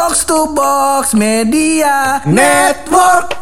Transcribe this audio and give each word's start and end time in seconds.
Box 0.00 0.24
to 0.24 0.48
Box 0.56 1.12
Media 1.12 2.24
Network. 2.24 3.36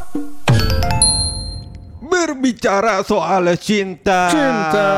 Berbicara 2.03 2.99
soal 3.07 3.55
cinta. 3.63 4.27
Cinta. 4.27 4.91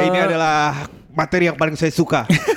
Ini 0.00 0.16
adalah 0.24 0.88
materi 1.12 1.52
yang 1.52 1.60
paling 1.60 1.76
saya 1.76 1.92
suka. 1.92 2.24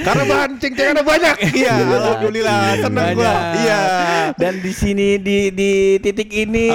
Karena 0.00 0.22
bahan 0.24 0.50
ceng-cengannya 0.56 1.02
banyak. 1.02 1.34
Iya, 1.50 1.74
alhamdulillah 1.80 2.60
senang 2.78 3.06
gua. 3.12 3.34
Iya. 3.54 3.80
Dan 4.34 4.54
di 4.58 4.72
sini 4.72 5.08
di 5.16 5.50
di 5.50 5.72
titik 5.98 6.28
ini 6.30 6.68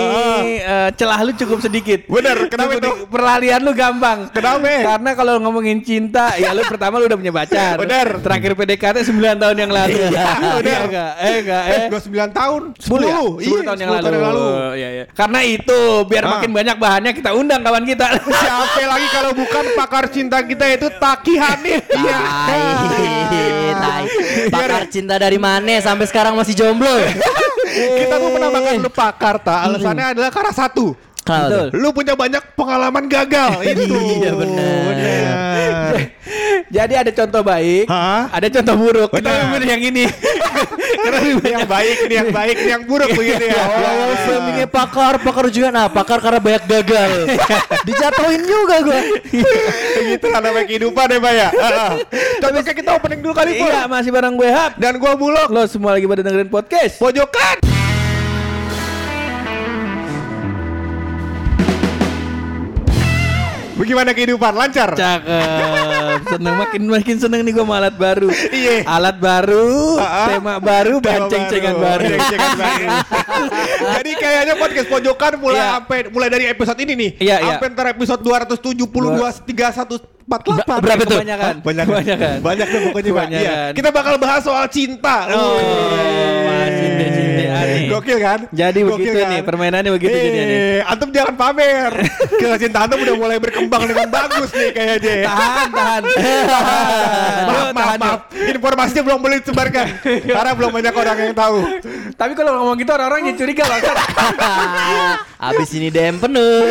eh, 0.59 0.89
celah 0.93 1.19
lu 1.21 1.32
cukup 1.33 1.59
sedikit. 1.59 2.04
Bener, 2.05 2.47
kenapa 2.47 2.75
itu? 2.75 2.83
di- 2.83 3.05
Perlalian 3.05 3.61
lu 3.61 3.71
gampang. 3.71 4.27
Kenapa? 4.29 4.61
Karena 4.64 5.11
kalau 5.14 5.33
ngomongin 5.39 5.79
cinta, 5.79 6.33
ya 6.36 6.51
lu 6.51 6.65
pertama 6.65 6.97
lu 6.97 7.05
udah 7.05 7.15
punya 7.15 7.32
pacar. 7.32 7.77
Bener. 7.77 8.19
Terakhir 8.19 8.52
PDKT 8.54 8.97
9 9.05 9.13
tahun 9.38 9.57
yang 9.57 9.71
lalu. 9.71 9.97
Iya, 10.04 10.27
bener. 10.57 10.63
Iya 10.63 10.79
enggak? 10.84 11.11
Eh 11.15 11.36
enggak 11.39 11.63
eh. 11.63 11.73
Eh, 11.73 11.81
gua 11.88 12.02
9 12.02 12.29
tahun. 12.31 12.61
10 12.75 12.89
ya? 13.04 13.15
10 13.15 13.39
Iya, 13.39 13.59
tahun 13.64 13.78
yang 13.78 13.89
10 13.93 14.20
lalu. 14.20 14.45
Iya, 14.73 14.89
iya. 14.92 15.06
Karena 15.14 15.39
itu 15.42 15.79
biar 16.06 16.23
Ah. 16.23 16.29
makin 16.34 16.51
banyak 16.51 16.78
bahannya 16.78 17.11
kita 17.14 17.29
undang 17.31 17.61
kawan 17.61 17.84
kita. 17.84 18.06
Siapa 18.18 18.81
lagi 18.84 19.07
kalau 19.09 19.31
bukan 19.34 19.65
pakar 19.73 20.06
cinta 20.07 20.42
kita 20.42 20.65
itu 20.70 20.87
Taki 20.89 21.36
Hanif. 21.36 21.84
Iya. 21.93 22.20
Tai, 22.23 22.59
tai. 23.77 24.05
Pakar 24.50 24.83
cinta 24.87 25.15
dari 25.19 25.37
mana 25.37 25.79
sampai 25.83 26.07
sekarang 26.07 26.33
masih 26.39 26.55
jomblo 26.55 26.89
ya? 26.89 27.11
Kita 27.73 28.15
tuh 28.21 28.29
menamakan 28.31 28.73
lu 28.79 28.91
pakar, 28.91 29.36
ta. 29.41 29.68
Alasannya 29.68 30.15
adalah 30.15 30.31
karena 30.31 30.54
satu. 30.55 30.95
Kalau 31.23 31.47
Betul. 31.47 31.67
Lu 31.79 31.89
punya 31.95 32.14
banyak 32.19 32.44
pengalaman 32.59 33.08
gagal 33.08 33.64
itu. 33.64 33.95
Iya, 33.95 34.31
bener. 34.36 36.11
Jadi 36.69 36.94
ada 36.95 37.11
contoh 37.11 37.41
baik, 37.44 37.85
Hah? 37.91 38.31
ada 38.31 38.47
contoh 38.47 38.75
buruk. 38.80 39.09
Kita 39.16 39.30
Benar. 39.30 39.44
ambil 39.49 39.63
yang 39.67 39.81
ini. 39.81 40.05
Karena 41.03 41.19
Ini 41.23 41.49
yang 41.49 41.67
baik, 41.67 41.97
ini 42.08 42.16
yang 42.16 42.30
baik, 42.31 42.55
ini 42.55 42.72
yang 42.72 42.83
buruk 42.88 43.09
begitu 43.11 43.44
ya. 43.49 43.63
Oh, 43.67 44.16
filmnya 44.23 44.67
pakar, 44.70 45.20
pakar 45.20 45.45
juga 45.52 45.70
nah, 45.73 45.88
pakar 45.92 46.23
karena 46.23 46.39
banyak 46.39 46.64
gagal. 46.70 47.11
Dijatuhin 47.88 48.42
juga 48.47 48.75
gua. 48.86 49.02
Begitu 50.00 50.25
lah 50.31 50.39
namanya 50.39 50.66
kehidupan 50.70 51.08
ya, 51.11 51.20
Pak 51.20 51.33
ya. 51.33 51.50
Contohnya 52.44 52.73
kita 52.73 52.89
opening 52.95 53.20
dulu 53.20 53.33
kali. 53.36 53.52
Iya, 53.59 53.89
masih 53.89 54.11
bareng 54.14 54.36
gue 54.39 54.50
Hap. 54.50 54.72
Dan 54.80 54.95
gua 55.02 55.14
Bulog. 55.20 55.50
Lo 55.52 55.67
semua 55.67 55.98
lagi 55.98 56.08
pada 56.08 56.23
dengerin 56.23 56.48
podcast. 56.48 57.02
Pojokan. 57.02 57.92
Bagaimana 63.84 64.16
kehidupan? 64.16 64.56
Lancar? 64.56 64.95
Cakep. 64.95 66.23
Seneng 66.31 66.56
makin 66.56 66.81
makin 66.88 67.16
seneng 67.20 67.44
nih 67.44 67.52
gue 67.52 67.67
sama 67.67 67.84
alat 67.84 67.95
baru. 68.00 68.31
Iya. 68.31 68.88
Alat 68.88 69.20
baru, 69.20 70.00
ah. 70.00 70.31
tema 70.31 70.56
baru, 70.64 71.03
Tema 71.03 71.28
banceng-cengan 71.28 71.76
baru. 71.76 72.04
Banceng-cengan 72.16 72.52
baru. 72.56 72.86
Jadi 74.00 74.11
kayaknya 74.16 74.54
podcast 74.56 74.88
pojokan 74.88 75.31
mulai 75.36 75.59
Iya. 75.59 75.67
sampai 75.76 76.00
mulai 76.16 76.30
dari 76.31 76.45
episode 76.48 76.80
ini 76.80 76.94
nih. 76.95 77.09
Iya, 77.20 77.36
iya. 77.44 77.59
Sampai 77.59 77.76
ntar 77.76 77.92
episode 77.92 78.23
272 78.23 78.88
3148. 79.52 80.80
Berapa 80.80 81.04
itu? 81.04 81.16
Kebanyakan. 81.20 81.56
Banyak. 81.59 81.86
Banyak 82.39 82.67
deh 82.72 82.81
pokoknya, 82.88 83.11
Pak. 83.11 83.26
Iya. 83.36 83.56
Kita 83.76 83.89
bakal 83.92 84.16
bahas 84.16 84.48
soal 84.48 84.64
cinta. 84.72 85.28
Oh, 85.28 85.59
cinta-cintaan 85.59 86.83
nih. 87.62 87.86
Gokil 87.94 88.18
kan? 88.18 88.40
Jadi 88.50 88.80
Gokil 88.82 89.14
begitu 89.14 89.20
nih, 89.30 89.40
permainannya 89.46 89.92
begitu 89.94 90.16
eh, 90.16 90.23
jadinya 90.26 90.46
nih. 90.50 90.62
Antum 90.90 91.09
jangan 91.14 91.34
pamer. 91.38 91.92
Kisah 92.42 92.60
cinta 92.60 92.80
antum 92.86 93.00
udah 93.02 93.16
mulai 93.16 93.38
berkembang 93.38 93.84
dengan 93.86 94.08
bagus 94.10 94.50
nih 94.58 94.70
kayaknya. 94.73 95.16
Tahan, 95.30 95.68
tahan. 95.70 96.02
maaf, 96.54 97.48
Lo 97.48 97.54
maaf, 97.54 97.73
tahan, 97.76 97.98
maaf. 98.00 98.20
Informasinya 98.34 99.04
belum 99.06 99.20
boleh 99.22 99.38
disebarkan. 99.42 99.86
Karena 100.04 100.52
belum 100.58 100.72
banyak 100.73 100.94
orang 100.94 101.18
yang 101.22 101.34
tahu. 101.38 101.58
Tapi 102.14 102.32
kalau 102.34 102.52
ngomong 102.62 102.76
gitu 102.82 102.92
orang-orang 102.94 103.34
jadi 103.34 103.38
curiga 103.38 103.64
loh. 103.70 103.80
Abis 105.52 105.70
ini 105.76 105.92
DM 105.92 106.17
penuh. 106.17 106.64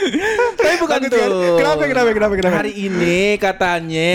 Tapi 0.60 0.74
bukan 0.80 0.98
Lanjut, 1.00 1.12
kan? 1.12 1.28
tuh. 1.28 1.56
Kenapa, 1.60 1.82
kenapa, 1.84 2.10
kenapa, 2.16 2.34
kenapa? 2.36 2.56
Hari 2.64 2.72
ini 2.72 3.36
katanya 3.36 4.08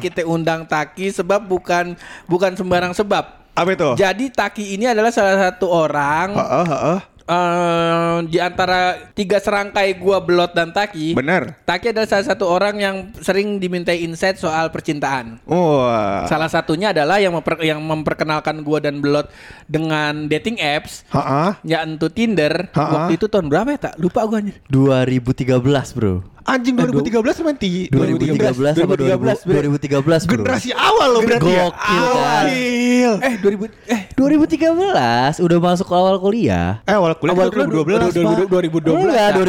kita 0.00 0.24
undang 0.24 0.64
Taki 0.64 1.12
sebab 1.12 1.44
bukan 1.44 1.96
bukan 2.24 2.56
sembarang 2.56 2.92
sebab. 2.96 3.45
Apa 3.56 3.70
itu? 3.72 3.88
Jadi 3.96 4.28
Taki 4.28 4.76
ini 4.76 4.84
adalah 4.84 5.08
salah 5.08 5.40
satu 5.42 5.66
orang 5.66 6.36
Heeh, 6.36 6.64
heeh. 6.68 6.98
eh, 7.26 8.16
di 8.22 8.38
antara 8.38 8.80
tiga 9.10 9.36
serangkai 9.36 9.96
gua 9.96 10.20
Belot 10.20 10.52
dan 10.52 10.70
Taki. 10.70 11.16
Benar. 11.16 11.56
Taki 11.64 11.90
adalah 11.90 12.04
salah 12.04 12.26
satu 12.26 12.44
orang 12.44 12.76
yang 12.76 12.96
sering 13.18 13.56
dimintai 13.56 13.98
insight 13.98 14.36
soal 14.36 14.68
percintaan. 14.68 15.40
Wah. 15.42 16.28
Salah 16.28 16.46
satunya 16.46 16.92
adalah 16.92 17.16
yang 17.16 17.32
memper- 17.32 17.64
yang 17.64 17.80
memperkenalkan 17.80 18.60
gua 18.60 18.78
dan 18.78 19.00
Belot 19.00 19.26
dengan 19.64 20.28
dating 20.28 20.60
apps 20.60 21.02
Heeh. 21.10 21.56
ya 21.64 21.80
entu 21.80 22.06
Tinder. 22.06 22.68
Ha-ha. 22.70 23.08
Waktu 23.08 23.16
itu 23.16 23.26
tahun 23.26 23.48
berapa 23.48 23.72
ya 23.72 23.80
tak? 23.88 23.94
Lupa 23.96 24.22
gua 24.22 24.38
anjir. 24.38 24.60
2013, 24.68 25.90
Bro. 25.90 26.35
Anjing 26.46 26.78
2013 26.78 27.42
main 27.42 27.58
ti 27.58 27.90
2013 27.90 28.86
apa 28.86 28.94
2000, 28.94 29.50
2013, 29.50 30.30
Bro. 30.30 30.46
Generasi 30.46 30.70
awal 30.70 31.08
loh 31.10 31.20
berarti 31.26 31.50
ya. 31.50 31.64
Gokil, 31.66 32.04
kan? 32.14 32.44
Eh 33.26 33.34
2000 33.42 33.66
eh 33.90 34.00
2013 34.14 35.42
udah 35.42 35.58
masuk 35.58 35.88
awal 35.90 36.22
kuliah. 36.22 36.78
Eh 36.86 36.94
awal 36.94 37.18
kuliah 37.18 37.34
Awal 37.34 37.50
itu 37.50 37.58
kuliah 37.58 37.98
2012 38.06 38.46
2012, 38.46 38.86
2012 38.86 38.94
Enggak, 38.94 39.28
Kak. 39.34 39.42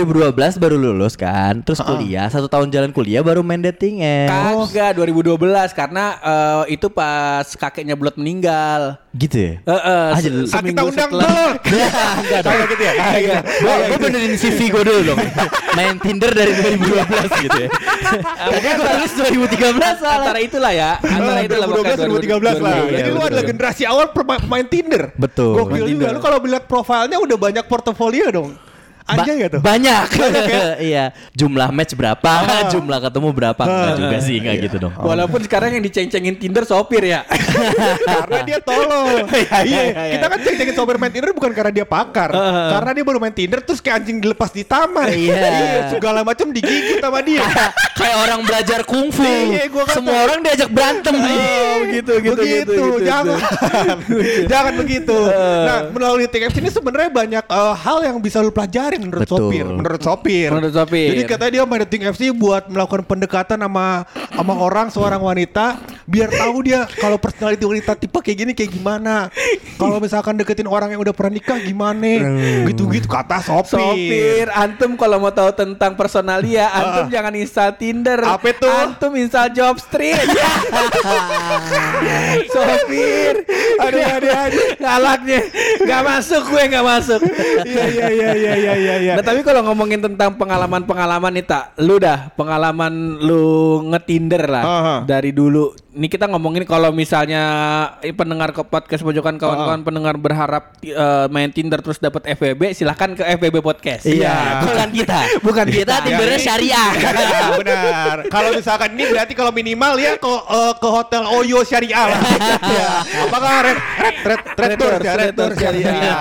2012 0.57 0.57
baru 0.63 0.75
lulus 0.81 1.13
kan. 1.13 1.53
Terus 1.61 1.79
kuliah, 1.85 2.25
satu 2.33 2.49
tahun 2.49 2.73
jalan 2.73 2.89
kuliah 2.89 3.21
baru 3.21 3.45
main 3.45 3.61
dating 3.61 4.01
apps. 4.01 4.73
Kagak 4.73 4.97
2012 4.97 5.77
karena 5.77 6.05
eh, 6.17 6.73
itu 6.73 6.89
pas 6.89 7.45
kakeknya 7.45 7.93
Belot 7.93 8.17
meninggal. 8.17 8.97
Gitu 9.17 9.33
ya? 9.35 9.53
Heeh. 9.65 10.05
Ah, 10.07 10.15
se- 10.15 10.23
jadi- 10.23 10.45
Ah, 10.47 10.61
kita 10.61 10.81
undang 10.83 11.09
setelah-. 11.09 11.53
Enggak 12.21 12.39
dong. 12.39 12.51
Kayak 12.53 12.67
gitu 12.69 12.83
ya. 12.83 12.93
Gitu. 12.93 13.33
Gue 13.57 13.73
gue 13.83 13.97
benerin 13.99 14.33
CV 14.33 14.59
gue 14.69 14.83
dulu 14.83 15.01
dong 15.03 15.19
Main 15.77 15.95
Tinder 15.97 16.31
dari 16.31 16.51
2012 16.53 17.43
gitu 17.43 17.57
ya 17.59 17.69
Tadi 18.37 18.67
gue 18.67 18.85
tulis 18.87 19.11
2013 19.13 19.77
salah 19.97 20.15
Antara 20.23 20.39
itulah 20.39 20.71
ya, 20.71 20.91
antara 20.99 21.39
itulah 21.39 21.67
2012 21.67 21.97
2013 22.29 22.61
lah. 22.61 22.73
Iya, 22.77 22.85
Jadi 22.93 23.09
lu 23.09 23.15
betul. 23.15 23.27
adalah 23.27 23.45
generasi 23.45 23.83
awal 23.85 24.05
pema- 24.11 24.37
pemain 24.39 24.65
Tinder. 24.65 25.03
Betul. 25.13 25.51
Gokil 25.55 25.83
Main 25.83 25.93
juga. 25.95 26.07
Lu 26.09 26.19
kalau 26.19 26.37
lihat 26.39 26.65
profilnya 26.65 27.17
udah 27.17 27.37
banyak 27.37 27.65
portofolio 27.65 28.27
dong. 28.29 28.49
Anjay 29.07 29.33
Ba- 29.33 29.39
gak 29.39 29.49
tuh? 29.49 29.61
Banyak, 29.61 30.05
ya? 30.19 30.65
Iya 30.89 31.03
Jumlah 31.31 31.71
match 31.71 31.93
berapa 31.93 32.31
Jumlah 32.67 32.99
ketemu 33.01 33.29
berapa 33.31 33.63
Enggak 33.63 33.93
juga 33.95 34.17
sih 34.19 34.35
Enggak 34.37 34.55
gitu 34.61 34.77
dong 34.79 34.93
Walaupun 34.93 35.39
sekarang 35.41 35.69
yang 35.71 35.83
diceng-cengin 35.83 36.35
Tinder 36.35 36.63
sopir 36.63 37.01
ya. 37.01 37.23
karena 38.09 38.39
dia 38.43 38.59
tolol. 38.59 39.23
iya, 39.31 39.61
Iya, 39.63 39.81
iya. 39.87 40.13
kita 40.13 40.25
kan 40.27 40.39
cek-cekin 40.39 40.75
sopir 40.75 40.95
main 40.97 41.09
Tinder 41.09 41.31
bukan 41.31 41.51
karena 41.51 41.71
dia 41.73 41.85
pakar. 41.85 42.29
Karena 42.69 42.91
dia 42.91 43.03
baru 43.03 43.17
main 43.17 43.31
Tinder 43.31 43.59
terus 43.59 43.79
kayak 43.79 44.03
anjing 44.03 44.19
dilepas 44.19 44.51
di 44.51 44.63
taman. 44.63 45.07
Iya. 45.07 45.87
segala 45.89 46.21
macam 46.21 46.51
digigit 46.51 46.99
sama 46.99 47.19
dia. 47.21 47.41
Kayak 47.93 48.17
orang 48.19 48.39
belajar 48.43 48.79
kungfu 48.83 49.23
Iya, 49.23 49.65
gua 49.67 49.83
kata- 49.83 49.95
Semua 49.95 50.17
orang 50.21 50.39
diajak 50.41 50.69
berantem 50.69 51.15
Oh, 51.17 51.75
begitu, 51.81 52.11
gitu, 52.19 52.35
begitu, 52.35 52.43
gitu, 52.43 52.73
gitu, 52.77 53.05
jangan, 53.05 53.39
jangan 54.45 54.73
begitu. 54.75 55.17
Nah, 55.63 55.79
melalui 55.89 56.25
TKF 56.25 56.55
ini 56.55 56.69
sebenarnya 56.69 57.09
banyak 57.09 57.43
eh, 57.43 57.73
hal 57.77 57.97
yang 58.03 58.17
bisa 58.17 58.39
lu 58.39 58.51
menurut 58.99 59.21
Betul. 59.23 59.39
sopir, 59.49 59.65
menurut 59.65 60.01
sopir. 60.01 60.49
Menurut 60.49 60.73
sopir. 60.73 61.09
Jadi 61.13 61.23
katanya 61.25 61.51
dia 61.53 61.63
main 61.63 61.81
dating 61.85 62.03
FC 62.11 62.21
buat 62.33 62.67
melakukan 62.67 63.03
pendekatan 63.05 63.57
sama 63.61 64.05
sama 64.33 64.53
orang 64.57 64.87
seorang 64.89 65.21
wanita 65.21 65.79
biar 66.07 66.31
tahu 66.31 66.63
dia 66.63 66.87
kalau 67.03 67.19
personality 67.19 67.67
wanita 67.67 67.91
tipe 67.99 68.15
kayak 68.23 68.37
gini 68.39 68.51
kayak 68.55 68.71
gimana. 68.71 69.27
Kalau 69.75 69.99
misalkan 69.99 70.39
deketin 70.39 70.65
orang 70.65 70.95
yang 70.95 71.03
udah 71.03 71.11
pernah 71.11 71.35
nikah 71.35 71.59
gimana? 71.59 72.23
Gitu-gitu 72.63 73.11
kata 73.11 73.43
sopir. 73.43 73.75
Sopir, 73.75 74.47
antum 74.55 74.95
kalau 74.95 75.19
mau 75.19 75.35
tahu 75.35 75.51
tentang 75.51 75.99
personalia, 75.99 76.71
antum 76.71 77.11
jangan 77.11 77.35
install 77.35 77.75
Tinder. 77.75 78.23
Apa 78.23 78.55
itu? 78.55 78.65
Antum 78.71 79.11
install 79.19 79.51
Jobstreet. 79.51 80.23
Sopir, 82.47 83.43
Aduh, 83.77 84.01
aduh, 84.01 84.31
aduh. 84.31 84.65
galaknya, 84.79 85.41
nggak 85.83 86.01
masuk 86.01 86.41
gue 86.49 86.63
nggak 86.71 86.85
masuk. 86.85 87.19
Iya, 87.67 87.85
iya, 87.91 88.07
iya, 88.09 88.29
iya, 88.33 88.53
iya, 88.55 88.73
iya, 88.73 88.95
iya. 89.01 89.13
Nah 89.19 89.23
tapi 89.25 89.43
kalau 89.43 89.61
ngomongin 89.67 89.99
tentang 89.99 90.33
pengalaman-pengalaman 90.39 91.31
nih 91.35 91.45
tak, 91.45 91.75
lu 91.81 91.99
dah 91.99 92.31
pengalaman 92.33 93.19
lu 93.21 93.81
ngetinder 93.91 94.43
lah 94.47 94.63
Aha. 94.63 94.95
dari 95.05 95.35
dulu. 95.35 95.75
Ini 95.97 96.13
kita 96.13 96.29
ngomongin 96.29 96.61
kalau 96.61 96.93
misalnya 96.93 97.41
eh, 98.05 98.13
pendengar 98.13 98.53
ke 98.53 98.61
podcast 98.61 99.01
pojokan 99.01 99.41
kawan-kawan 99.41 99.81
pendengar 99.81 100.13
berharap 100.13 100.77
eh, 100.85 101.25
main 101.33 101.49
Tinder 101.49 101.81
terus 101.81 101.97
dapat 101.97 102.21
FBB, 102.37 102.69
silahkan 102.77 103.17
ke 103.17 103.25
FBB 103.25 103.65
podcast. 103.65 104.05
Iya. 104.05 104.61
Bukan 104.61 104.93
kita. 104.93 105.19
Bukan 105.49 105.65
Kita 105.65 105.97
kita. 105.97 106.05
Tindernya 106.05 106.37
syariah. 106.37 106.91
Ya, 107.17 107.49
benar. 107.57 108.17
Kalau 108.29 108.53
misalkan 108.53 108.93
ini 108.93 109.09
berarti 109.09 109.33
kalau 109.33 109.49
minimal 109.49 109.97
ya 109.97 110.21
ke 110.21 110.29
eh, 110.29 110.73
ke 110.77 110.87
hotel 110.87 111.25
Oyo 111.33 111.65
Syariah 111.65 112.13
lah. 112.13 112.21
Ya. 112.77 112.89
Apakah 113.25 113.53
red 113.65 113.79
red 113.97 114.17
red 114.53 114.77
red 114.77 115.33
ya 115.33 115.71
ya 115.73 115.73
iya. 115.73 116.17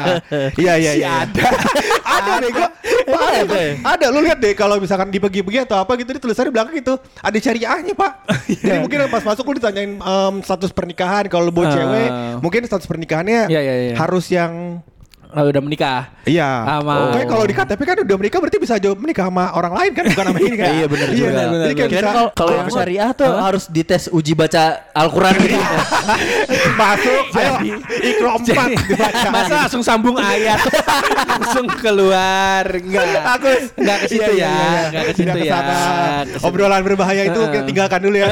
Iya 0.57 0.75
iya 0.81 0.93
iya. 0.97 1.11
ada. 1.27 1.47
Ada 2.01 2.33
bego 2.41 2.67
Pak, 3.07 3.21
ada 3.21 3.41
Ada 3.45 3.57
ya? 3.61 3.73
ada. 3.85 4.07
Lu 4.09 4.19
lihat 4.25 4.39
deh 4.41 4.57
kalau 4.57 4.81
misalkan 4.81 5.13
di 5.13 5.21
pergi-pergi 5.21 5.69
atau 5.69 5.85
apa 5.85 5.93
gitu 6.01 6.17
di 6.17 6.21
tulisannya 6.23 6.53
belakang 6.55 6.77
itu. 6.81 6.95
Ada 7.21 7.39
syariahnya 7.39 7.93
pak. 7.93 8.13
Jadi 8.49 8.79
mungkin 8.81 8.99
pas 9.13 9.21
masuk 9.21 9.45
lu 9.45 9.61
ditanyain 9.69 9.93
em, 9.97 10.35
status 10.41 10.71
pernikahan 10.71 11.27
kalau 11.27 11.49
lu 11.49 11.53
bawa 11.53 11.67
Ah. 11.67 11.73
cewek 11.73 12.09
mungkin 12.39 12.63
status 12.65 12.87
pernikahannya 12.87 13.47
Iya, 13.47 13.61
iya, 13.61 13.75
iya. 13.85 13.95
harus 13.97 14.31
yang 14.31 14.81
Oh, 15.33 15.45
udah 15.47 15.63
menikah. 15.63 16.13
Iya. 16.23 16.47
Sama- 16.63 17.11
Oke, 17.11 17.21
kalau 17.25 17.45
di 17.45 17.55
KTP 17.55 17.81
kan 17.83 17.97
udah 18.03 18.17
menikah 18.17 18.39
berarti 18.39 18.59
bisa 18.59 18.75
jauh 18.77 18.95
menikah 18.95 19.27
sama 19.27 19.51
orang 19.51 19.73
lain 19.75 19.91
kan 19.91 20.05
bukan 20.07 20.25
sama 20.31 20.39
ini 20.39 20.57
kan? 20.57 20.71
Iya 20.77 20.87
benar 20.87 21.09
juga. 21.09 21.31
Jadi 21.33 21.75
kayak 21.75 21.91
Kirain 21.91 21.91
bisa 21.97 22.11
kalau 22.13 22.27
kalau 22.33 22.53
yang 22.55 22.69
syariah 22.69 23.11
tuh 23.11 23.33
harus 23.33 23.65
dites 23.67 24.05
uji 24.11 24.33
baca 24.33 24.63
Al-Qur'an 24.93 25.35
gitu. 25.39 25.57
masuk, 26.81 27.25
ayo 27.35 27.53
ikro 28.03 28.29
empat 28.39 28.69
dibaca. 28.71 29.29
Masa 29.37 29.55
langsung 29.67 29.83
sambung 29.83 30.17
ayat 30.19 30.61
langsung 31.27 31.67
keluar 31.79 32.65
enggak 32.67 33.07
Aku 33.39 33.49
enggak 33.77 33.97
ke 34.03 34.07
situ 34.09 34.31
Iya, 34.37 34.37
iya, 34.37 34.47
ya 34.47 34.55
iya. 34.55 34.83
enggak 34.91 35.05
ke 35.05 35.13
situ 35.15 35.39
ya. 35.43 35.59
Obrolan 36.45 36.83
berbahaya 36.85 37.23
itu 37.27 37.41
tinggalkan 37.65 38.01
dulu 38.03 38.17
ya. 38.17 38.29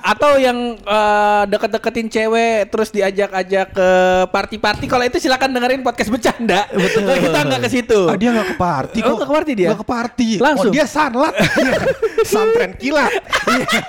atau 0.00 0.36
yang 0.38 0.56
eh, 0.78 1.42
deket-deketin 1.48 2.06
cewek 2.08 2.70
terus 2.70 2.88
diajak-ajak 2.90 3.66
ke 3.72 3.88
party-party 4.30 4.86
kalau 4.86 5.04
itu 5.04 5.18
silakan 5.18 5.52
dengerin 5.52 5.82
podcast 5.82 6.07
bercanda 6.08 6.60
betul 6.70 7.02
kita 7.04 7.38
nggak 7.44 7.60
ke 7.62 7.70
situ 7.70 8.00
Ah, 8.08 8.16
dia 8.16 8.30
gak 8.30 8.48
ke 8.50 8.56
party 8.56 8.98
Oh, 9.00 9.04
kok. 9.04 9.14
nggak 9.16 9.28
ke 9.28 9.34
party 9.34 9.52
dia? 9.54 9.68
Nggak 9.68 9.80
ke 9.80 9.88
party. 9.88 10.28
Langsung? 10.38 10.70
Oh, 10.70 10.74
dia 10.74 10.84
sanlat. 10.84 11.34
Santren 12.32 12.72
kilat. 12.74 13.12
Iya. 13.46 13.80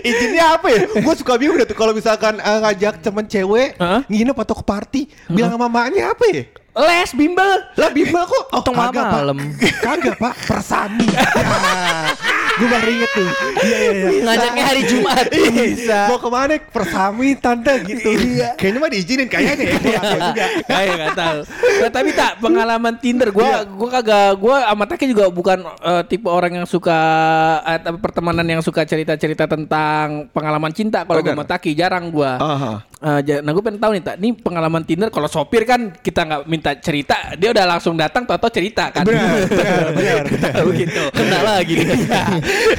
Izinnya 0.00 0.44
apa 0.54 0.66
ya? 0.70 0.80
Gue 0.86 1.14
suka 1.14 1.34
bingung 1.34 1.58
tuh 1.58 1.74
kalau 1.74 1.90
misalkan 1.90 2.38
eh, 2.38 2.58
ngajak 2.62 3.02
temen 3.02 3.26
cewek 3.26 3.74
Hah? 3.76 4.02
nginep 4.06 4.36
atau 4.36 4.54
ke 4.54 4.64
party, 4.64 5.00
bilang 5.28 5.54
sama 5.54 5.66
mamanya 5.66 6.14
apa 6.14 6.24
ya? 6.30 6.42
les 6.78 7.10
bimbel 7.10 7.58
Lah 7.74 7.90
bimbel 7.90 8.22
kok? 8.22 8.44
Oh 8.54 8.62
kagak 8.62 8.94
pak 8.94 9.10
malam. 9.10 9.38
Kagak 9.82 10.14
pak 10.14 10.34
Persami 10.46 11.10
Gue 12.58 12.68
baru 12.68 12.88
inget 12.90 13.10
tuh 13.12 13.28
Iya 13.58 13.76
iya 13.78 13.90
iya 13.94 14.10
Ngajaknya 14.20 14.64
hari 14.64 14.82
Jumat. 14.84 15.24
Bisa 15.30 15.98
Mau 16.10 16.18
ke 16.18 16.28
mana 16.28 16.54
Persami 16.58 17.28
tante 17.38 17.74
gitu 17.86 18.10
Iya 18.12 18.58
Kayaknya 18.58 18.78
mah 18.78 18.90
diizinin 18.90 19.26
kayaknya 19.26 19.54
ya 19.54 19.78
Gua 19.78 19.88
nggak 19.88 20.02
tahu 20.04 20.20
juga 20.26 20.44
Kayak 20.66 20.92
nggak 20.92 21.14
tahu. 21.14 21.38
Nah, 21.78 21.90
tapi 21.90 22.08
tak 22.12 22.32
pengalaman 22.38 22.94
Tinder 22.98 23.28
gua 23.30 23.48
gua 23.64 23.88
kagak 23.94 24.30
gua 24.36 24.56
sama 24.66 24.84
Taki 24.84 25.04
juga 25.06 25.24
bukan 25.28 25.58
eh, 25.62 26.02
tipe 26.04 26.26
orang 26.26 26.52
yang 26.54 26.66
suka 26.66 26.98
eh, 27.62 27.78
tapi 27.78 27.98
pertemanan 27.98 28.42
yang 28.42 28.60
suka 28.60 28.82
cerita-cerita 28.82 29.46
tentang 29.46 30.26
pengalaman 30.28 30.72
cinta 30.72 31.04
kalau 31.04 31.22
gua 31.22 31.34
sama 31.34 31.46
Taki 31.46 31.72
jarang. 31.72 32.10
Eh, 32.98 33.20
ja- 33.22 33.38
nah 33.38 33.54
gue 33.54 33.62
pengen 33.62 33.78
tahu 33.78 33.92
nih 33.94 34.02
tak, 34.02 34.16
ini 34.18 34.34
pengalaman 34.34 34.82
Tinder 34.82 35.06
kalau 35.06 35.30
sopir 35.30 35.62
kan 35.62 35.94
kita 35.94 36.26
nggak 36.26 36.42
minta 36.50 36.74
cerita, 36.74 37.14
dia 37.38 37.54
udah 37.54 37.62
langsung 37.68 37.94
datang 37.94 38.26
atau 38.26 38.50
cerita 38.50 38.90
kan? 38.90 39.06
Benar, 39.06 39.46
benar. 39.94 40.24
Tahu 40.26 40.68
gitu. 40.82 41.02
Kena 41.14 41.38
lagi 41.44 41.72
nih. 41.78 41.86
Iya. 41.94 42.24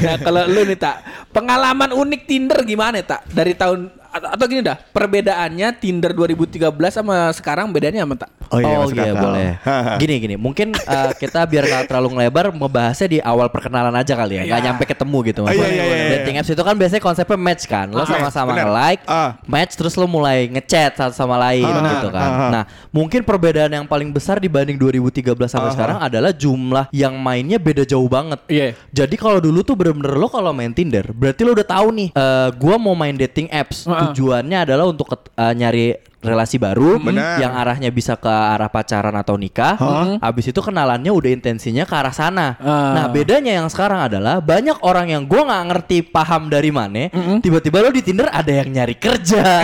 Nah 0.05 0.15
kalau 0.19 0.43
lu 0.49 0.61
nih 0.65 0.79
tak, 0.79 1.03
pengalaman 1.33 1.91
unik 1.93 2.21
Tinder 2.25 2.59
gimana 2.65 3.01
tak? 3.03 3.25
Dari 3.29 3.53
tahun 3.53 3.89
atau, 4.09 4.45
gini 4.49 4.65
dah, 4.65 4.73
perbedaannya 4.73 5.77
Tinder 5.77 6.11
2013 6.17 6.73
sama 6.89 7.29
sekarang 7.29 7.69
bedanya 7.69 8.03
apa 8.09 8.25
tak? 8.25 8.31
Oh 8.49 8.57
iya, 8.57 8.81
masuk 8.81 8.97
akal. 8.97 9.13
boleh. 9.21 9.49
Gini 10.01 10.15
gini, 10.17 10.35
mungkin 10.35 10.73
eh, 10.73 11.11
kita 11.15 11.45
biar 11.45 11.63
nggak 11.63 11.83
terlalu 11.85 12.17
ngelebar 12.17 12.49
membahasnya 12.49 13.07
di 13.07 13.19
awal 13.21 13.47
perkenalan 13.47 13.93
aja 13.93 14.13
kali 14.13 14.37
ya, 14.37 14.43
nggak 14.43 14.59
Iya. 14.59 14.65
nyampe 14.65 14.83
ketemu 14.83 15.17
gitu. 15.29 15.41
Oh, 15.45 15.53
iya, 15.53 15.67
iya, 15.69 15.83
iya, 15.83 15.95
iya. 15.95 16.09
Dating 16.17 16.35
apps 16.37 16.49
itu 16.49 16.63
kan 16.63 16.73
biasanya 16.73 16.99
konsepnya 16.99 17.37
match 17.37 17.63
kan, 17.65 17.87
lo 17.87 18.01
Ah, 18.01 18.09
sama-sama 18.09 18.51
benar. 18.51 18.65
nge-like, 18.65 19.01
Ah. 19.05 19.29
match 19.45 19.73
terus 19.73 19.93
lo 19.93 20.05
mulai 20.05 20.49
ngechat 20.49 20.97
satu 20.97 21.13
sama 21.13 21.37
lain 21.37 21.61
Ah, 21.63 21.93
gitu 21.93 22.09
kan. 22.09 22.25
ah, 22.25 22.33
ah. 22.33 22.49
Nah, 22.49 22.63
mungkin 22.89 23.21
perbedaan 23.21 23.69
yang 23.71 23.85
paling 23.85 24.09
besar 24.09 24.37
dibanding 24.37 24.75
2013 24.75 25.45
sampai 25.47 25.69
Ah, 25.69 25.73
sekarang 25.73 25.97
adalah 26.01 26.31
jumlah 26.33 26.89
yang 26.89 27.13
mainnya 27.15 27.55
beda 27.55 27.85
jauh 27.85 28.07
banget. 28.07 28.41
Iya. 28.47 28.73
Jadi 28.89 29.13
kalau 29.13 29.37
dulu 29.37 29.61
tuh 29.61 29.77
bener-bener 29.77 30.15
lo 30.15 30.25
kalau 30.25 30.49
main 30.49 30.73
Tinder, 30.73 31.05
berarti 31.11 31.41
lo 31.41 31.53
udah 31.53 31.67
tahu 31.67 31.87
nih, 31.93 32.09
eh, 32.09 32.49
gua 32.57 32.75
mau 32.75 32.93
main 32.93 33.13
dating 33.13 33.45
apps. 33.49 33.85
Ah. 33.85 34.09
Tujuannya 34.09 34.65
adalah 34.65 34.85
untuk 34.85 35.05
eh, 35.11 35.53
nyari 35.53 35.85
relasi 36.19 36.59
baru 36.59 36.99
Benar. 36.99 37.39
yang 37.39 37.55
arahnya 37.55 37.89
bisa 37.95 38.19
ke 38.19 38.27
arah 38.27 38.67
pacaran 38.67 39.15
atau 39.15 39.39
nikah. 39.39 39.79
Habis 40.19 40.51
itu 40.51 40.59
kenalannya 40.59 41.11
udah 41.11 41.31
intensinya 41.31 41.87
ke 41.87 41.95
arah 41.95 42.11
sana. 42.11 42.59
Ah. 42.59 42.95
Nah, 42.95 43.05
bedanya 43.07 43.55
yang 43.55 43.67
sekarang 43.71 44.11
adalah 44.11 44.43
banyak 44.43 44.83
orang 44.83 45.15
yang 45.15 45.23
gua 45.23 45.47
nggak 45.47 45.65
ngerti 45.71 45.97
paham 46.11 46.51
dari 46.51 46.71
mana, 46.75 47.07
tiba-tiba 47.39 47.79
lo 47.79 47.89
di 47.95 48.03
Tinder 48.03 48.27
ada 48.27 48.51
yang 48.51 48.69
nyari 48.69 48.95
kerja. 48.99 49.63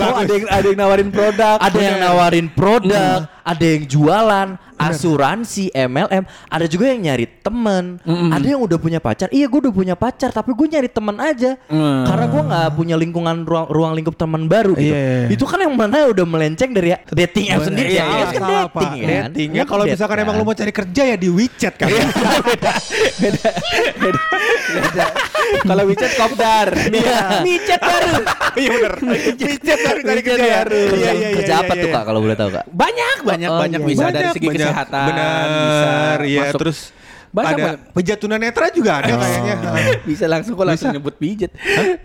Oh, 0.00 0.16
ada 0.22 0.32
yang 0.32 0.46
ada 0.48 0.66
yang 0.66 0.78
nawarin 0.80 1.10
produk, 1.12 1.56
ada 1.60 1.78
yang 1.78 1.96
nawarin 2.00 2.48
produk, 2.48 3.18
ada 3.44 3.64
yang 3.64 3.84
jualan, 3.84 4.48
asuransi, 4.88 5.64
MLM, 5.70 6.22
ada 6.46 6.66
juga 6.66 6.84
yang 6.88 7.00
nyari 7.02 7.26
temen, 7.38 7.84
ada 8.04 8.42
yang 8.42 8.58
udah 8.58 8.76
punya 8.76 8.98
pacar. 8.98 9.28
Iya, 9.28 9.46
gue 9.46 9.60
udah 9.62 9.72
punya 9.72 9.94
pacar, 9.94 10.30
tapi 10.30 10.50
gue 10.50 10.66
nyari 10.68 10.88
temen 10.88 11.16
aja, 11.16 11.54
Mm. 11.64 12.02
karena 12.04 12.26
gue 12.26 12.42
nggak 12.42 12.68
punya 12.72 12.96
lingkungan 12.96 13.36
ruang, 13.42 13.66
ruang 13.68 13.92
lingkup 13.92 14.14
teman 14.14 14.44
baru 14.44 14.72
gitu. 14.74 14.90
Iya. 14.90 15.28
Itu 15.28 15.44
kan 15.44 15.60
yang 15.60 15.72
mana 15.72 16.06
udah 16.06 16.24
melenceng 16.24 16.70
dari 16.70 16.92
dating 17.08 17.46
app 17.48 17.62
sendiri. 17.62 17.88
Iya, 17.92 18.04
apps 18.04 18.32
kan 18.32 18.40
salah, 18.40 18.66
Pak. 18.66 18.80
dating 18.82 19.00
kan. 19.00 19.10
Dating. 19.28 19.48
Iya 19.48 19.58
Ya 19.58 19.62
kan 19.62 19.70
kalau 19.70 19.84
misalkan 19.86 20.16
kan. 20.16 20.24
emang 20.24 20.34
lu 20.36 20.44
mau 20.44 20.54
cari 20.54 20.72
kerja 20.72 21.02
ya 21.04 21.16
di 21.16 21.28
WeChat 21.28 21.74
kan. 21.76 21.88
Kalau 25.62 25.82
WeChat 25.84 26.12
kopdar. 26.16 26.68
WeChat 27.42 27.80
baru. 27.80 28.14
Iya 28.52 28.68
bener. 28.68 28.94
WeChat 29.32 29.78
baru 29.80 30.00
cari 30.04 30.20
Kerja 30.20 30.44
ya. 30.44 30.60
baru. 30.60 30.76
Iya 30.92 30.92
iya 30.92 31.12
iya. 31.16 31.28
Kerja 31.32 31.54
apa 31.56 31.72
iya, 31.72 31.80
tuh 31.80 31.88
iya. 31.88 31.96
kak 31.96 32.04
kalau 32.04 32.20
boleh 32.20 32.36
tahu 32.36 32.50
kak? 32.52 32.64
Banyak, 32.68 33.16
banyak, 33.24 33.48
Oh, 33.48 33.58
banyak 33.58 33.80
iya. 33.80 33.88
bisa 33.88 34.04
dari 34.04 34.12
Banyak, 34.12 34.34
segi 34.36 34.46
banyak. 34.46 34.71
Kesehatan. 34.72 35.06
Benar, 35.06 35.46
bisa 36.16 36.26
iya. 36.26 36.42
masuk- 36.48 36.60
Terus 36.60 36.80
Banyak, 37.32 37.48
ada 37.48 37.64
banyak. 37.64 37.96
pijat 37.96 38.18
tunanetra 38.18 38.68
juga 38.68 39.00
ada 39.00 39.12
kayaknya. 39.14 39.54
bisa 40.08 40.24
langsung 40.26 40.52
kok 40.52 40.66
langsung 40.66 40.88
Bisa. 40.88 40.96
nyebut 40.96 41.14
pijet. 41.16 41.48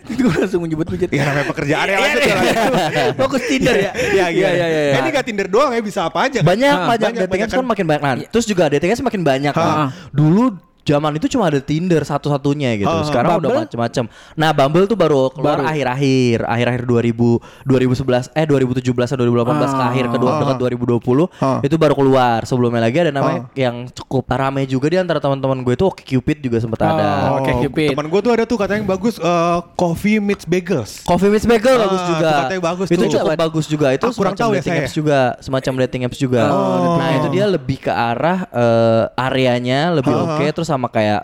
Gue 0.07 0.31
langsung 0.39 0.63
menyebut 0.63 0.87
pijet. 0.87 1.11
Ya 1.11 1.23
namanya 1.25 1.47
pekerjaan 1.47 1.83
ya 1.83 1.91
Iya, 1.91 1.97
lanjut 1.99 2.21
iya, 2.21 2.27
ya, 2.27 2.35
lanjut. 2.37 2.55
iya. 2.95 3.03
Fokus 3.13 3.43
Tinder 3.43 3.75
ya. 3.75 3.91
Iya 3.91 4.25
iya 4.29 4.49
iya 4.49 4.67
iya. 4.69 4.81
Eh, 4.89 4.99
Ini 5.01 5.09
gak 5.11 5.25
Tinder 5.25 5.47
doang 5.47 5.71
ya 5.71 5.83
bisa 5.83 6.07
apa 6.07 6.31
aja. 6.31 6.39
kan? 6.39 6.47
Banyak, 6.47 6.71
Ah, 6.73 6.87
banyak, 6.87 7.07
banyak, 7.11 7.21
dating 7.21 7.41
apps 7.43 7.51
banyak 7.51 7.59
kan 7.59 7.67
makin 7.67 7.85
banyak. 7.85 8.03
Nah, 8.03 8.15
terus 8.31 8.45
juga 8.45 8.63
dating 8.71 8.89
apps 8.89 9.03
makin 9.03 9.21
banyak 9.21 9.51
Ah. 9.51 9.59
kan. 9.59 9.75
Dulu 10.09 10.43
zaman 10.87 11.11
itu 11.13 11.27
cuma 11.27 11.45
ada 11.45 11.59
Tinder 11.59 11.99
satu-satunya 12.01 12.77
gitu. 12.77 12.87
Ah, 12.89 13.03
Sekarang 13.03 13.37
udah 13.37 13.49
Bumble? 13.49 13.63
macam-macam. 13.67 14.03
Nah, 14.33 14.49
Bumble 14.51 14.85
tuh 14.85 14.95
baru 14.95 15.27
keluar 15.29 15.59
Baru. 15.59 15.67
akhir-akhir, 15.67 16.39
akhir-akhir 16.41 16.83
2000 16.85 17.27
2011 17.63 18.31
eh 18.31 18.45
2017 18.45 18.79
atau 19.09 19.19
2018 19.19 19.43
ke 19.69 19.77
Ah. 19.77 19.89
akhir 19.89 20.05
kedua 20.09 20.29
Ah. 20.29 20.39
dekat 20.39 20.57
2020 20.57 21.25
Ah. 21.37 21.59
itu 21.59 21.75
baru 21.75 21.93
keluar. 21.93 22.39
Sebelumnya 22.43 22.81
lagi 22.81 22.97
ada 22.99 23.11
namanya 23.11 23.51
yang 23.53 23.91
cukup 23.91 24.23
ramai 24.29 24.63
juga 24.63 24.87
di 24.87 24.95
antara 24.95 25.17
teman-teman 25.17 25.59
gue 25.59 25.73
itu 25.73 25.85
Oke 25.85 26.03
Cupid 26.05 26.37
juga 26.39 26.57
sempat 26.57 26.79
ada. 26.81 27.07
Oh, 27.29 27.39
Oke, 27.39 27.51
Cupid. 27.59 27.91
Teman 27.91 28.07
gue 28.07 28.19
tuh 28.19 28.31
ada 28.31 28.43
tuh 28.43 28.55
katanya 28.55 28.79
yang 28.79 28.89
bagus 28.89 29.15
eh, 29.17 29.57
Coffee 29.73 30.17
Meets 30.17 30.45
Bagels. 30.45 31.03
Coffee 31.03 31.27
Meets 31.27 31.43
Bagel 31.45 31.75
Ah, 31.75 31.83
bagus 31.83 32.01
juga. 32.05 32.17
itu 32.23 32.33
katanya 32.37 32.61
bagus 32.63 32.87
itu 32.87 32.95
tuh. 32.97 33.11
cukup 33.11 33.31
bagus 33.35 33.65
juga. 33.67 33.87
Itu 33.91 34.05
Ah, 34.05 34.11
kurang 34.11 34.33
semacam 34.33 34.39
tahu 34.39 34.51
ya 34.51 34.57
dating 34.57 34.71
saya. 34.71 34.81
apps 34.81 34.93
juga, 34.93 35.19
semacam 35.39 35.73
dating 35.81 36.01
apps 36.03 36.17
juga. 36.17 36.41
Oh, 36.47 36.95
nah, 36.95 37.09
itu 37.13 37.27
dia 37.29 37.45
lebih 37.45 37.77
ke 37.79 37.91
arah 37.91 38.39
eh, 38.47 39.03
areanya 39.17 39.79
lebih 39.91 40.09
Ah, 40.09 40.37
oke 40.37 40.45
terus 40.51 40.69
sama 40.77 40.87
kayak 40.87 41.21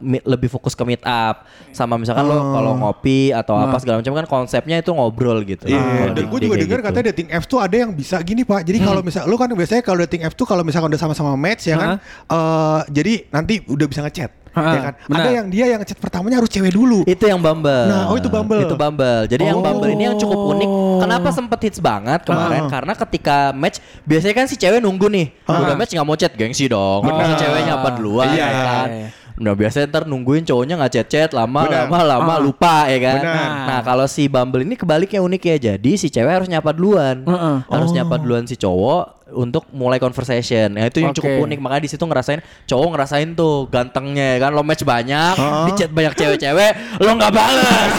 mi- 0.00 0.24
lebih 0.24 0.48
fokus 0.48 0.72
ke 0.72 0.82
meet 0.82 1.02
up. 1.02 1.44
Sama 1.70 1.94
misalkan 1.94 2.24
lo 2.24 2.50
kalau 2.50 2.72
ngopi 2.76 3.30
atau 3.30 3.54
apa 3.54 3.76
segala 3.76 4.00
macam 4.00 4.12
kan 4.12 4.26
konsepnya 4.26 4.76
itu 4.76 4.90
ngobrol 4.90 5.44
gitu. 5.44 5.64
Iya, 5.64 5.78
Kalau 5.78 6.12
dan 6.12 6.24
gue 6.26 6.38
juga 6.40 6.56
dengar 6.56 6.78
gitu. 6.78 6.88
katanya 6.88 7.06
dating 7.12 7.28
apps 7.30 7.46
tuh 7.46 7.58
ada 7.58 7.76
yang 7.76 7.90
bisa 7.92 8.16
gini 8.20 8.42
pak. 8.42 8.64
Jadi 8.64 8.78
kalau 8.80 9.00
misal 9.00 9.22
lu 9.24 9.36
kan 9.36 9.48
biasanya 9.48 9.80
kalau 9.80 9.98
dating 10.00 10.24
apps 10.24 10.34
tuh 10.34 10.44
kalau 10.44 10.64
misalkan 10.64 10.88
udah 10.88 10.98
sama-sama 10.98 11.36
match 11.36 11.64
ya 11.64 11.76
kan, 11.76 11.90
eh, 12.26 12.80
jadi 12.90 13.12
nanti 13.30 13.60
udah 13.62 13.86
bisa 13.86 14.00
ngechat, 14.00 14.30
Ha-ha, 14.50 14.72
ya 14.74 14.80
kan. 14.82 14.94
benar. 15.06 15.20
Ada 15.22 15.30
yang 15.30 15.46
dia 15.46 15.66
yang 15.70 15.80
chat 15.84 15.94
pertamanya 15.94 16.42
harus 16.42 16.50
cewek 16.50 16.74
dulu. 16.74 17.06
Itu 17.06 17.24
yang 17.24 17.38
Bumble. 17.38 17.86
Nah, 17.86 18.10
oh 18.10 18.18
itu 18.18 18.26
Bumble. 18.26 18.62
Itu 18.62 18.74
Bumble. 18.74 19.30
Jadi 19.30 19.42
yang 19.46 19.58
Oh. 19.58 19.64
Bumble 19.64 19.90
ini 19.90 20.04
yang 20.04 20.16
cukup 20.18 20.40
unik. 20.52 20.68
Kenapa 21.00 21.28
sempet 21.30 21.58
hits 21.62 21.78
banget 21.78 22.20
kemarin? 22.26 22.66
Ah. 22.66 22.70
Karena 22.70 22.92
ketika 22.94 23.36
match 23.52 23.78
biasanya 24.02 24.34
kan 24.34 24.46
si 24.46 24.56
cewek 24.56 24.80
nunggu 24.80 25.06
nih. 25.06 25.26
Udah 25.46 25.74
match 25.74 25.92
nggak 25.92 26.02
mau 26.02 26.16
chat 26.16 26.34
gengsi 26.34 26.66
dong. 26.66 27.06
Masa 27.06 27.34
ceweknya 27.36 27.78
apa 27.78 27.88
duluan 27.94 28.26
Iya. 28.26 28.42
ya 28.42 28.48
kan? 28.50 28.88
Nah 29.40 29.56
biasanya 29.56 29.88
ntar 29.88 30.04
nungguin 30.04 30.44
cowoknya 30.44 30.76
nggak 30.76 30.92
chat 30.92 31.08
chat 31.08 31.30
lama 31.32 31.64
Benar. 31.64 31.88
lama 31.88 31.98
lama 32.04 32.34
lupa 32.44 32.84
ya 32.92 32.98
kan. 33.00 33.20
Benar. 33.24 33.48
Nah 33.64 33.80
kalau 33.80 34.04
si 34.04 34.28
Bumble 34.28 34.68
ini 34.68 34.76
kebaliknya 34.76 35.24
unik 35.24 35.42
ya. 35.48 35.56
Jadi 35.72 35.96
si 35.96 36.12
cewek 36.12 36.44
harus 36.44 36.48
nyapa 36.52 36.76
duluan. 36.76 37.24
Heeh. 37.24 37.56
Harus 37.64 37.90
nyapa 37.96 38.20
duluan 38.20 38.44
si 38.44 38.60
cowok 38.60 39.32
untuk 39.32 39.64
mulai 39.72 39.96
conversation. 39.96 40.74
Nah 40.76 40.90
itu 40.90 41.00
yang 41.00 41.14
cukup 41.16 41.30
Oke. 41.40 41.44
unik 41.48 41.58
makanya 41.62 41.82
di 41.86 41.90
situ 41.90 42.04
ngerasain 42.04 42.44
cowok 42.66 42.88
ngerasain 42.92 43.28
tuh 43.32 43.64
gantengnya 43.70 44.36
ya 44.36 44.38
kan 44.42 44.50
lo 44.52 44.62
match 44.66 44.82
banyak, 44.84 45.34
di 45.38 45.72
chat 45.78 45.90
banyak 45.94 46.14
cewek-cewek, 46.18 47.00
lo 47.00 47.10
nggak 47.16 47.32
balas. 47.32 47.90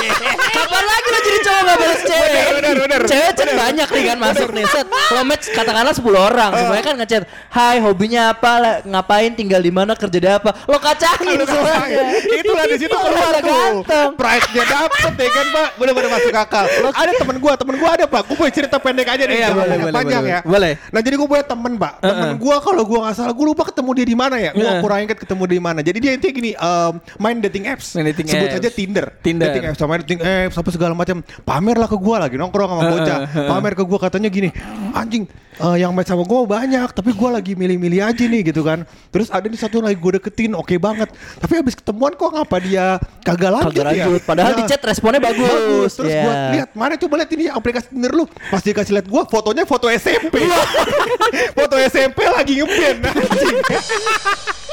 Kapan 0.56 0.84
lagi 0.86 1.05
cowok 1.46 1.60
nggak 1.62 1.76
balas 1.78 2.00
cewek? 2.02 2.26
benar, 2.26 2.50
benar, 2.50 2.74
bener, 2.82 3.00
Cewek 3.06 3.32
chat 3.38 3.50
banyak 3.54 3.88
nih 3.88 4.02
kan 4.10 4.18
masuk 4.18 4.48
nih 4.50 4.64
set. 4.66 4.86
Lo 4.90 5.20
match 5.22 5.46
katakanlah 5.54 5.94
10 5.94 6.02
orang, 6.18 6.50
semuanya 6.58 6.84
kan 6.84 6.94
ngechat, 6.98 7.22
"Hai, 7.54 7.76
hobinya 7.78 8.34
apa? 8.34 8.82
Ngapain? 8.82 9.30
Tinggal 9.38 9.60
di 9.62 9.70
mana? 9.70 9.94
Kerja 9.94 10.18
di 10.18 10.28
apa?" 10.28 10.50
Lo 10.66 10.78
kacangin 10.82 11.38
semuanya. 11.46 12.04
Itulah 12.26 12.64
di 12.66 12.76
situ 12.76 12.96
keluar 12.96 13.32
tuh. 13.38 13.44
ganteng. 13.46 14.10
Price-nya 14.18 14.64
dapet 14.66 15.12
ya 15.14 15.30
kan 15.30 15.46
Pak. 15.54 15.68
Bener-bener 15.78 16.08
masuk 16.10 16.34
akal. 16.34 16.64
Ada 16.90 17.12
temen 17.20 17.36
gua, 17.38 17.52
temen 17.54 17.74
gua 17.78 17.90
ada 17.94 18.04
Pak. 18.08 18.22
Gue 18.26 18.36
punya 18.36 18.52
cerita 18.52 18.76
pendek 18.80 19.06
aja 19.06 19.24
nih. 19.28 19.36
Iya, 19.36 19.48
boleh, 19.52 19.76
boleh, 19.78 19.94
panjang 19.94 20.22
boleh, 20.24 20.34
ya. 20.34 20.40
boleh. 20.42 20.72
Nah 20.90 21.00
jadi 21.04 21.14
gue 21.14 21.28
punya 21.28 21.44
temen 21.46 21.72
Pak. 21.78 21.92
Temen 22.02 22.30
gua 22.40 22.56
kalau 22.58 22.82
gua 22.82 22.98
nggak 23.08 23.14
salah, 23.14 23.34
gue 23.36 23.46
lupa 23.46 23.62
ketemu 23.68 23.90
dia 23.94 24.06
di 24.06 24.16
mana 24.16 24.36
ya. 24.40 24.50
Gua 24.56 24.64
Heeh. 24.64 24.80
kurang 24.82 24.98
inget 25.04 25.18
ketemu 25.20 25.42
dia 25.46 25.56
di 25.56 25.64
mana. 25.64 25.80
Jadi 25.84 25.98
dia 26.02 26.12
intinya 26.16 26.34
gini, 26.34 26.50
em, 26.56 26.92
main 27.20 27.36
dating 27.38 27.64
apps. 27.70 27.86
Sebut 27.96 28.50
aja 28.50 28.70
Tinder. 28.72 29.06
Tinder. 29.22 29.46
Dating 29.52 29.64
apps, 29.70 29.78
sama 29.78 30.00
dating 30.02 30.20
apps, 30.24 30.56
apa 30.56 30.68
segala 30.72 30.92
macam. 30.96 31.20
Pamer 31.42 31.76
lah 31.76 31.84
ke 31.84 31.96
gua 31.96 32.16
lagi 32.18 32.34
nongkrong 32.34 32.70
sama 32.70 32.82
bocah. 32.86 33.18
Pamer 33.28 33.72
ke 33.72 33.82
gua 33.82 33.98
katanya 33.98 34.26
gini, 34.26 34.48
anjing 34.90 35.28
eh, 35.56 35.76
yang 35.76 35.90
match 35.90 36.08
sama 36.08 36.22
gua 36.22 36.44
banyak, 36.44 36.88
tapi 36.90 37.12
gua 37.12 37.34
lagi 37.34 37.52
milih-milih 37.52 38.00
aja 38.00 38.24
nih 38.24 38.46
gitu 38.46 38.60
kan. 38.60 38.82
Terus 39.08 39.28
ada 39.28 39.44
di 39.44 39.54
satu 39.54 39.78
lagi 39.78 39.96
gua 39.96 40.16
deketin, 40.16 40.52
oke 40.52 40.72
banget. 40.76 41.12
Tapi 41.36 41.52
habis 41.54 41.74
ketemuan 41.74 42.12
kok 42.12 42.30
ngapa 42.30 42.56
dia 42.58 42.86
kagak 43.20 43.50
lanjut 43.50 43.72
Kagak 43.74 43.92
ya? 43.92 44.04
lanjut. 44.06 44.20
Padahal 44.22 44.52
Nah, 44.52 44.58
di 44.58 44.64
chat 44.64 44.80
responnya 44.80 45.18
bagus. 45.18 45.44
Bagus. 45.46 45.90
Terus 45.94 46.10
Iya. 46.10 46.22
gua 46.22 46.32
lihat 46.52 46.68
mana 46.72 46.94
coba 46.96 47.14
lihat 47.18 47.30
ini 47.32 47.44
aplikasi 47.48 47.86
Tinder 47.90 48.12
lu. 48.12 48.24
Pas 48.48 48.60
dia 48.60 48.72
kasih 48.72 48.92
lihat 48.94 49.06
gua 49.06 49.22
fotonya 49.24 49.64
foto 49.64 49.88
SMP. 49.88 50.40
foto 51.58 51.74
SMP 51.78 52.20
lagi 52.24 52.52
ngeband. 52.56 53.02
anjing. 53.04 53.56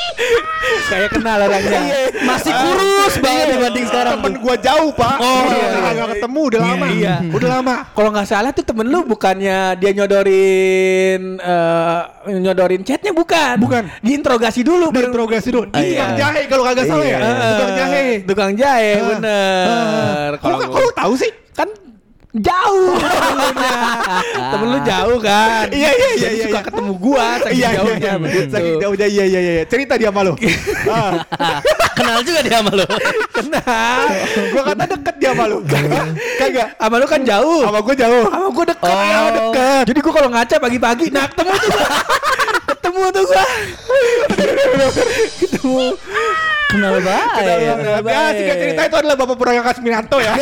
Saya 0.83 1.07
kenal 1.07 1.37
orangnya. 1.41 1.79
Masih 2.23 2.51
kurus 2.51 3.15
banget 3.17 3.45
dibanding 3.51 3.85
sekarang. 3.85 4.13
Temen 4.15 4.33
gua 4.39 4.55
jauh, 4.57 4.91
Pak. 4.91 5.15
Oh, 5.17 5.43
Udah 5.43 5.57
iya. 5.57 5.91
Nggak 5.93 6.09
ketemu 6.17 6.39
udah 6.43 6.59
lama. 6.61 6.85
Iya. 6.87 7.15
Udah 7.29 7.49
lama. 7.51 7.75
Kalau 7.91 8.09
nggak 8.11 8.27
salah 8.27 8.51
tuh 8.51 8.63
temen 8.63 8.85
lu 8.87 8.99
bukannya 9.03 9.57
dia 9.75 9.91
nyodorin 9.93 11.21
eh 11.37 12.01
nyodorin 12.35 12.81
chatnya 12.81 13.11
bukan? 13.11 13.55
Bukan. 13.59 13.83
Diinterogasi 13.99 14.61
dulu. 14.61 14.89
baru- 14.89 15.11
Interogasi 15.11 15.49
dulu. 15.49 15.65
Ah, 15.69 15.79
Ini 15.79 15.83
iya. 15.83 15.91
tukang 15.93 16.13
jahe 16.17 16.41
kalau 16.47 16.63
kagak 16.63 16.85
salah 16.85 17.05
ya. 17.05 17.17
Tukang 17.51 17.73
jahe. 17.73 18.05
Tukang 18.23 18.53
jahe, 18.55 18.91
Ah. 18.93 19.05
bener. 19.09 20.29
Kok 20.39 20.79
lu 20.79 20.91
tahu 20.93 21.13
sih? 21.15 21.31
kan 21.53 21.69
jauh. 22.33 22.97
Temen 24.53 24.67
lu 24.73 24.79
jauh 24.81 25.17
kan? 25.21 25.69
Iya, 25.69 25.89
iya, 25.93 26.07
iya, 26.17 26.17
Jadi 26.17 26.35
iya, 26.35 26.45
suka 26.49 26.59
iya. 26.59 26.65
ketemu 26.65 26.91
gua 26.97 27.25
saking 27.45 27.61
jauhnya 27.61 28.13
begitu. 28.17 28.49
Saking 28.49 28.75
jauhnya 28.81 29.07
iya 29.07 29.23
iya 29.29 29.39
iya. 29.39 29.63
Cerita 29.69 29.93
dia 29.97 30.09
sama 30.09 30.21
lu. 30.25 30.33
Ah, 30.93 31.63
Kenal 31.95 32.19
juga 32.25 32.39
dia 32.43 32.59
sama 32.59 32.71
lo. 32.75 32.85
Kenal. 33.31 34.01
gua 34.51 34.63
kata 34.65 34.83
deket 34.97 35.15
dia 35.21 35.31
sama 35.33 35.45
lu. 35.45 35.57
Kagak. 36.41 36.67
Sama 36.77 36.95
lu 36.97 37.05
kan 37.05 37.21
jauh. 37.21 37.61
Sama 37.69 37.79
gua 37.85 37.95
jauh. 37.95 38.23
Sama 38.25 38.47
gua 38.49 38.65
deket. 38.65 38.89
Oh. 38.89 39.29
deket. 39.29 39.83
Jadi 39.93 39.99
gua 40.01 40.13
kalau 40.13 40.29
ngaca 40.33 40.55
pagi-pagi, 40.57 41.05
nah 41.13 41.25
ketemu 41.29 41.53
tuh 41.53 41.69
gua. 41.69 41.87
ketemu 42.73 42.99
tuh 43.13 43.23
gua. 43.29 43.43
ketemu. 45.37 45.85
Kenal 46.73 46.97
banget. 46.99 47.43
Ya, 48.01 48.21
singkat 48.33 48.57
cerita 48.57 48.81
itu 48.83 48.95
adalah 48.97 49.15
Bapak 49.15 49.35
Puraya 49.37 49.61
Kasminanto 49.61 50.17
ya. 50.17 50.33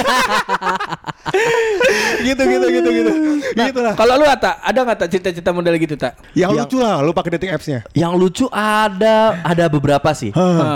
gitu 2.21 2.41
gitu 2.41 2.65
gitu 2.71 2.89
gitu. 2.89 3.11
Nah, 3.51 3.65
gitu 3.67 3.79
lah. 3.83 3.93
Kalau 3.95 4.13
lu 4.15 4.25
Ata, 4.25 4.63
ada 4.63 4.79
nggak 4.81 4.97
tak 4.97 5.09
cerita-cerita 5.11 5.51
model 5.51 5.75
gitu 5.75 5.95
tak? 6.00 6.15
Yang, 6.31 6.55
yang- 6.55 6.59
lucu 6.63 6.77
lah 6.79 7.03
lu 7.03 7.11
pakai 7.11 7.31
dating 7.35 7.51
apps-nya. 7.51 7.79
Yang 7.91 8.13
lucu 8.15 8.45
ada 8.51 9.43
ada 9.43 9.65
beberapa 9.67 10.09
sih. 10.15 10.31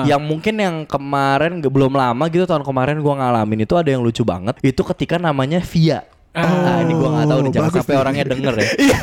Yang 0.06 0.22
mungkin 0.22 0.56
yang 0.60 0.76
kemarin 0.84 1.64
gak- 1.64 1.72
belum 1.72 1.96
lama 1.96 2.24
gitu 2.28 2.44
tahun 2.44 2.64
kemarin 2.64 3.00
gua 3.00 3.16
ngalamin 3.20 3.64
itu 3.64 3.74
ada 3.80 3.88
yang 3.88 4.04
lucu 4.04 4.28
banget. 4.28 4.60
Itu 4.60 4.84
ketika 4.84 5.16
namanya 5.16 5.64
Via. 5.64 6.04
nah, 6.36 6.84
ini 6.84 6.92
gua 6.92 7.16
nggak 7.16 7.28
tahu 7.32 7.40
nih 7.48 7.52
jangan 7.56 7.72
sampai 7.80 7.96
nih. 7.96 8.02
orangnya 8.04 8.26
denger 8.28 8.54
ya. 8.60 8.68
Iya. 8.76 9.00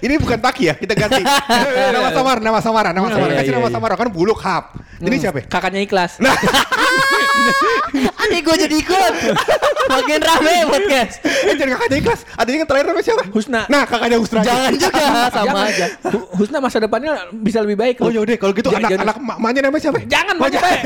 Ini 0.00 0.14
bukan 0.16 0.40
Taki 0.40 0.72
ya, 0.72 0.74
kita 0.74 0.96
ganti. 0.96 1.20
nama 1.94 2.08
samar, 2.16 2.40
nama 2.40 2.58
samaran, 2.64 2.92
nama 2.96 3.08
samaran. 3.12 3.36
iya, 3.36 3.44
Kasih 3.44 3.52
nama 3.52 3.68
iya. 3.68 3.76
samaran 3.76 3.96
kan 4.00 4.08
buluk 4.08 4.40
hap. 4.40 4.72
Ini 5.00 5.16
siapa? 5.16 5.40
ya? 5.40 5.44
Kakaknya 5.48 5.80
ikhlas. 5.80 6.20
Nah, 6.20 6.36
Ini 8.28 8.38
gue 8.44 8.56
jadi 8.68 8.76
ikut. 8.76 9.14
Makin 9.90 10.20
rame 10.20 10.54
podcast. 10.66 11.12
eh 11.24 11.54
jangan 11.54 11.72
kakaknya 11.74 11.96
ikhlas. 11.98 12.20
Adanya 12.32 12.56
yang 12.56 12.68
terakhir 12.68 12.86
namanya 12.86 13.04
siapa? 13.04 13.22
Husna. 13.28 13.60
Nah, 13.66 13.82
kakaknya 13.84 14.16
Husna. 14.16 14.40
Jangan 14.40 14.72
juga 14.72 15.04
sama 15.28 15.58
aja. 15.66 15.86
Hu- 16.06 16.28
Husna 16.36 16.58
masa 16.58 16.78
depannya 16.78 17.12
bisa 17.32 17.58
lebih 17.58 17.76
baik. 17.76 17.96
Oh 17.98 18.08
yaudah 18.08 18.36
kalau 18.36 18.52
gitu 18.52 18.68
Ja- 18.68 18.78
anak 18.78 18.90
jadi- 18.90 19.02
anak 19.02 19.16
maknya 19.36 19.60
namanya 19.62 19.82
siapa? 19.82 19.98
Jangan 20.04 20.34
mau 20.36 20.46
baik. 20.46 20.80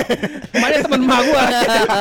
Makanya 0.55 0.79
temen 0.83 1.01
emak 1.03 1.21
gua. 1.23 1.43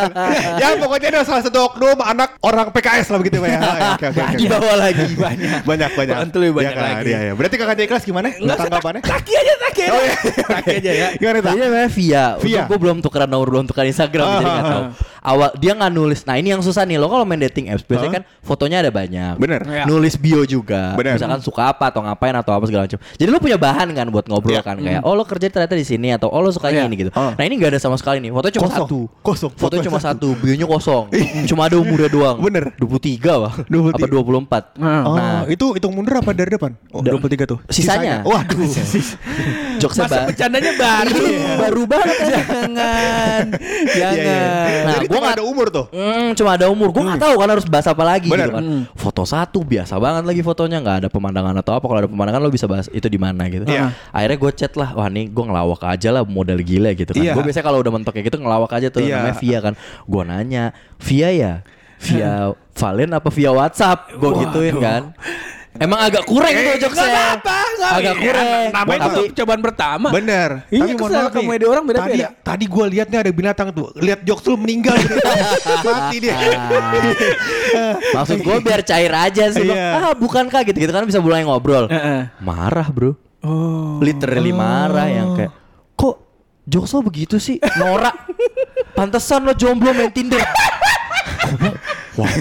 ya 0.62 0.67
pokoknya 0.77 1.07
ada 1.10 1.22
salah 1.24 1.43
satu 1.43 1.60
oknum 1.65 2.00
anak 2.00 2.29
orang 2.39 2.67
PKS 2.69 3.07
lah 3.10 3.17
begitu 3.19 3.38
ya. 3.39 3.57
Ah, 3.57 3.93
Oke 3.95 4.05
oke 4.10 4.22
oke. 4.22 4.36
Di 4.36 4.45
bawah 4.48 4.75
lagi. 4.75 5.05
banyak. 5.13 5.62
Banyak 5.63 5.91
banyak. 5.93 6.15
Bantu 6.17 6.38
lebih 6.39 6.55
banyak 6.55 6.72
Iya 6.72 6.79
kan? 6.79 6.93
lagi. 6.95 7.05
Iya 7.05 7.19
iya. 7.22 7.33
Berarti 7.33 7.55
kakaknya 7.55 7.83
ikhlas 7.86 8.03
gimana? 8.03 8.27
Tanggapannya? 8.33 9.01
Taki 9.03 9.33
aja, 9.33 9.53
taki 9.62 9.81
aja. 9.83 9.91
Oh 9.91 10.01
iya. 10.01 10.15
Taki 10.43 10.72
aja 10.79 10.91
ya. 10.93 11.07
Gimana 11.15 11.38
tak? 11.39 11.51
Dia 11.53 11.63
namanya 11.63 11.89
Via. 11.91 12.25
Via. 12.39 12.63
Gue 12.65 12.77
belum 12.77 12.98
tukeran 13.00 13.27
nomor, 13.27 13.48
belum 13.50 13.65
tukeran 13.65 13.88
Instagram, 13.88 14.25
jadi 14.33 14.45
nggak 14.45 14.63
tahu. 14.65 14.83
Awal 15.24 15.56
dia 15.56 15.72
nggak 15.72 15.88
nulis. 15.89 16.20
Nah 16.24 16.36
ini 16.36 16.51
yang 16.51 16.60
susah 16.60 16.84
nih 16.84 16.96
lo 16.96 17.08
kalau 17.08 17.24
main 17.24 17.39
dating 17.39 17.68
apps 17.68 17.82
biasanya 17.82 18.12
Hah? 18.12 18.15
kan 18.20 18.24
fotonya 18.39 18.77
ada 18.80 18.92
banyak. 18.92 19.39
Bener. 19.39 19.63
Iya. 19.63 19.84
Nulis 19.86 20.13
bio 20.15 20.44
juga. 20.44 20.94
Bener. 20.94 21.15
Misalkan 21.15 21.39
suka 21.39 21.72
apa 21.72 21.88
atau 21.88 22.03
ngapain 22.03 22.32
atau 22.34 22.51
apa 22.51 22.63
segala 22.63 22.84
macam. 22.84 23.00
Jadi 23.00 23.30
lo 23.30 23.39
punya 23.39 23.56
bahan 23.56 23.88
kan 23.89 24.08
buat 24.08 24.27
ngobrol 24.27 24.51
Iya. 24.51 24.62
kan 24.62 24.75
kayak 24.77 25.01
oh 25.01 25.15
lo 25.15 25.24
kerja 25.24 25.48
ternyata 25.48 25.74
di 25.74 25.84
sini 25.84 26.12
atau 26.12 26.27
oh 26.27 26.38
lo 26.38 26.51
sukanya 26.51 26.84
Iya. 26.84 26.88
ini 26.88 26.96
gitu. 27.00 27.12
Oh. 27.15 27.32
Nah 27.32 27.42
ini 27.42 27.56
nggak 27.56 27.72
ada 27.72 27.80
sama 27.80 27.96
sekali 27.96 28.20
nih. 28.20 28.30
Fotonya 28.30 28.53
cuma 28.53 28.68
Kosong. 28.68 28.84
satu. 28.84 29.00
Kosong. 29.22 29.51
Fotonya 29.51 29.63
Fotonya 29.63 29.84
cuma 29.86 30.00
satu. 30.00 30.27
satu. 30.30 30.39
Bionya 30.39 30.68
kosong. 30.68 31.03
cuma 31.48 31.62
ada 31.65 31.75
umurnya 31.80 32.10
doang. 32.10 32.38
Bener. 32.38 32.63
23 32.75 33.32
wah. 33.39 33.53
23. 33.63 33.96
Apa 33.96 34.06
24. 34.06 34.84
Oh, 35.08 35.15
Nah 35.15 35.48
itu 35.48 35.65
hitung 35.72 35.94
mundur 35.94 36.20
apa 36.20 36.36
dari 36.36 36.51
depan? 36.51 36.75
Oh, 36.92 37.00
Da- 37.00 37.15
23 37.15 37.48
tuh. 37.48 37.63
Sisanya. 37.72 38.27
Waduh. 38.27 38.60
jokesnya 39.82 40.03
Masa 40.06 40.20
bercandanya 40.27 40.72
baru. 40.75 41.24
baru 41.63 41.82
banget. 41.88 42.15
Jangan. 42.27 43.44
Iya, 43.88 44.10
iya. 44.12 44.12
Jangan. 44.12 44.84
Nah, 44.84 44.94
Jadi 44.94 45.06
gua 45.13 45.15
cuma 45.15 45.24
nggak- 45.24 45.38
ada 45.38 45.46
umur 45.46 45.67
tuh. 45.70 45.86
Hmm, 45.88 46.29
cuma 46.34 46.50
ada 46.51 46.65
umur. 46.67 46.89
Gue 46.89 47.03
nggak 47.03 47.22
tahu 47.22 47.36
kan 47.38 47.50
harus 47.50 47.65
bahas 47.65 47.86
apa 47.86 48.03
lagi 48.03 48.27
Bener. 48.27 48.41
gitu 48.43 48.53
kan. 48.53 48.65
Foto 48.91 49.24
satu 49.24 49.62
biasa 49.62 49.93
banget 49.96 50.24
lagi 50.25 50.41
fotonya 50.41 50.77
nggak 50.79 50.98
ada 51.00 51.08
pemandangan 51.08 51.55
atau 51.55 51.74
apa. 51.74 51.86
Kalau 51.86 52.00
ada 52.00 52.10
pemandangan 52.10 52.41
lo 52.41 52.50
bisa 52.50 52.65
bahas 52.65 52.89
itu 52.89 53.05
di 53.05 53.17
mana 53.17 53.46
gitu. 53.48 53.63
Iya. 53.63 53.93
Akhirnya 54.10 54.38
gue 54.39 54.51
chat 54.53 54.74
lah. 54.74 54.89
Wah 54.91 55.08
nih 55.08 55.29
gue 55.29 55.43
ngelawak 55.43 55.82
aja 55.84 56.10
lah 56.10 56.24
model 56.24 56.58
gila 56.58 56.91
gitu 56.91 57.12
kan. 57.12 57.22
Iya. 57.22 57.32
Gue 57.32 57.43
biasanya 57.43 57.63
kalau 57.63 57.79
udah 57.79 57.91
mentok 57.91 58.12
kayak 58.12 58.25
gitu 58.27 58.38
ngelawak 58.39 58.72
aja 58.74 58.88
tuh 58.89 59.00
Iya. 59.00 59.22
namanya 59.22 59.36
Via 59.38 59.60
kan. 59.62 59.74
Gue 60.03 60.24
nanya 60.25 60.63
Via 60.98 61.29
ya. 61.29 61.53
Via 62.01 62.32
Valen 62.74 63.13
apa 63.13 63.29
via 63.29 63.53
WhatsApp? 63.53 64.12
Gue 64.17 64.32
gituin 64.41 64.75
kan. 64.75 65.13
Emang 65.74 66.00
agak 66.06 66.24
kurang 66.30 66.53
Eh, 66.53 66.62
tuh 66.62 66.86
jokesnya. 66.86 67.10
Nggak 67.10 67.18
apa-apa, 67.18 67.58
nggak 67.74 67.92
Agak 67.94 68.13
iya, 68.13 68.22
kurang. 68.22 68.46
Namanya 68.70 69.00
Tapi 69.00 69.10
juga 69.10 69.30
percobaan 69.34 69.62
pertama. 69.65 70.08
Bener. 70.13 70.50
Ini 70.70 70.80
Tapi 70.80 70.94
mohon 70.94 71.10
kesel 71.10 71.18
maaf 71.18 71.34
nih, 71.34 71.38
komedi 71.42 71.65
orang 71.65 71.84
beda-beda. 71.89 72.13
Tadi, 72.13 72.22
tadi 72.46 72.65
gue 72.70 72.86
liatnya 72.94 73.18
ada 73.25 73.32
binatang 73.34 73.68
tuh. 73.74 73.88
Lihat 73.98 74.20
jokes 74.22 74.46
lu 74.46 74.56
meninggal. 74.62 74.96
gitu. 75.01 75.18
Mati 75.89 76.18
dia. 76.22 76.36
Maksud 78.15 78.38
gue 78.46 78.58
biar 78.62 78.82
cair 78.86 79.13
aja 79.13 79.44
sih. 79.50 79.65
Iya. 79.65 79.89
Ah 79.98 80.13
bukan 80.13 80.46
kak 80.48 80.70
gitu. 80.70 80.77
Gitu 80.77 80.92
kan 80.94 81.10
bisa 81.10 81.18
mulai 81.18 81.42
ngobrol. 81.42 81.89
Heeh. 81.89 82.30
Marah 82.38 82.88
bro. 82.94 83.18
Oh. 83.44 84.00
literally 84.00 84.56
marah 84.56 85.12
yang 85.12 85.36
kayak 85.36 85.51
kok 86.00 86.15
jokes 86.63 86.96
lo 86.96 87.03
begitu 87.03 87.36
sih 87.44 87.60
norak 87.75 88.15
pantesan 88.96 89.44
lo 89.44 89.51
jomblo 89.51 89.92
main 89.92 90.15
Tinder 90.15 90.39
wah 92.18 92.32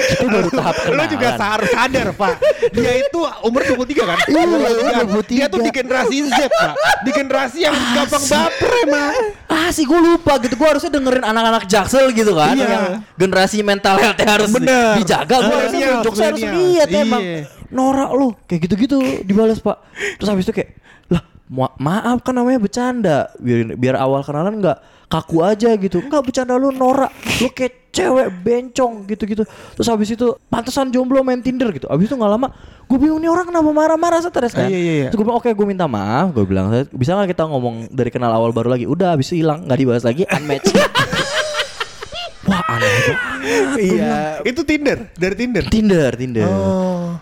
kita 0.00 0.24
baru 0.24 0.48
tahap 0.48 0.74
Lu 0.74 0.82
kenalan. 0.88 1.08
juga 1.08 1.26
harus 1.34 1.68
sadar 1.68 2.08
Pak. 2.12 2.34
Dia 2.70 2.92
itu 2.98 3.18
umur 3.40 3.60
23 3.62 4.04
kan? 4.04 4.18
Iya, 4.24 4.42
Dia- 4.44 5.04
23. 5.04 5.34
Dia 5.34 5.46
tuh 5.46 5.60
di 5.60 5.70
generasi 5.70 6.16
Z 6.24 6.38
Pak. 6.48 6.74
Di 7.00 7.10
generasi 7.10 7.58
yang 7.60 7.74
gampang 7.92 8.24
baper 8.24 8.70
emang 8.82 9.12
ah 9.46 9.68
sih 9.68 9.82
gue 9.82 9.98
lupa 9.98 10.38
gitu. 10.38 10.54
Gue 10.54 10.68
harusnya 10.68 10.90
dengerin 10.90 11.22
anak-anak 11.22 11.64
jaksel 11.64 12.10
gitu 12.10 12.32
kan 12.32 12.52
Iya. 12.52 12.66
yang 12.66 12.84
generasi 13.14 13.60
mental 13.60 13.96
health 13.96 14.18
harus 14.18 14.50
Bener. 14.50 14.96
dijaga. 14.96 15.36
Gue 15.38 15.56
harusnya 15.58 15.86
jokesnya 16.00 16.26
harus 16.28 16.42
lihat 16.44 16.88
emang 16.90 17.20
Iya. 17.20 17.40
norak 17.68 18.10
lo 18.10 18.36
kayak 18.44 18.60
gitu-gitu 18.64 18.96
dibalas 19.22 19.58
pak. 19.58 19.76
Terus 20.16 20.28
habis 20.28 20.44
itu 20.44 20.54
kayak 20.54 20.70
lah 21.08 21.20
ma- 21.46 21.76
maaf 21.76 22.20
kan 22.20 22.32
namanya 22.32 22.58
bercanda. 22.58 23.18
Biar 23.36 23.74
biar 23.74 23.96
awal 23.96 24.20
kenalan 24.20 24.56
nggak 24.56 24.78
kaku 25.08 25.40
aja 25.42 25.72
gitu. 25.74 26.04
Nggak 26.04 26.22
bercanda 26.22 26.54
lu 26.60 26.70
norak. 26.70 27.10
Lu 27.40 27.48
kayak 27.50 27.88
cewek 27.90 28.28
bencong 28.44 29.08
gitu-gitu. 29.08 29.42
Terus 29.48 29.88
habis 29.88 30.08
itu 30.12 30.36
pantesan 30.52 30.92
jomblo 30.92 31.24
main 31.24 31.40
Tinder 31.40 31.72
gitu. 31.72 31.88
Habis 31.88 32.12
itu 32.12 32.14
nggak 32.14 32.32
lama 32.38 32.48
gue 32.88 32.96
bingung 32.96 33.20
nih 33.20 33.28
orang 33.28 33.44
kenapa 33.48 33.68
marah-marah 33.68 34.20
stres 34.24 34.56
kan? 34.56 34.64
Iya, 34.64 34.78
iya, 34.78 34.92
iya. 35.04 35.06
terus 35.12 35.20
gue 35.20 35.26
bilang 35.28 35.40
oke 35.40 35.48
gue 35.48 35.66
minta 35.66 35.88
maaf. 35.88 36.30
Gue 36.36 36.44
bilang 36.44 36.70
bisa 36.94 37.16
nggak 37.16 37.34
kita 37.34 37.44
ngomong 37.48 37.90
dari 37.90 38.12
kenal 38.12 38.30
awal 38.30 38.52
baru 38.52 38.72
lagi? 38.72 38.84
Udah 38.84 39.16
habis 39.16 39.32
itu 39.32 39.42
hilang 39.44 39.64
nggak 39.64 39.78
dibahas 39.80 40.04
lagi 40.04 40.22
unmatch 40.28 40.72
wah 42.48 42.64
aneh 42.64 42.92
banget. 43.04 43.76
Iya. 43.76 44.16
Itu 44.44 44.64
Tinder? 44.64 44.98
Dari 45.12 45.34
Tinder? 45.36 45.64
Tinder 45.68 46.12
Tinder. 46.16 46.48
Oh. 46.48 47.12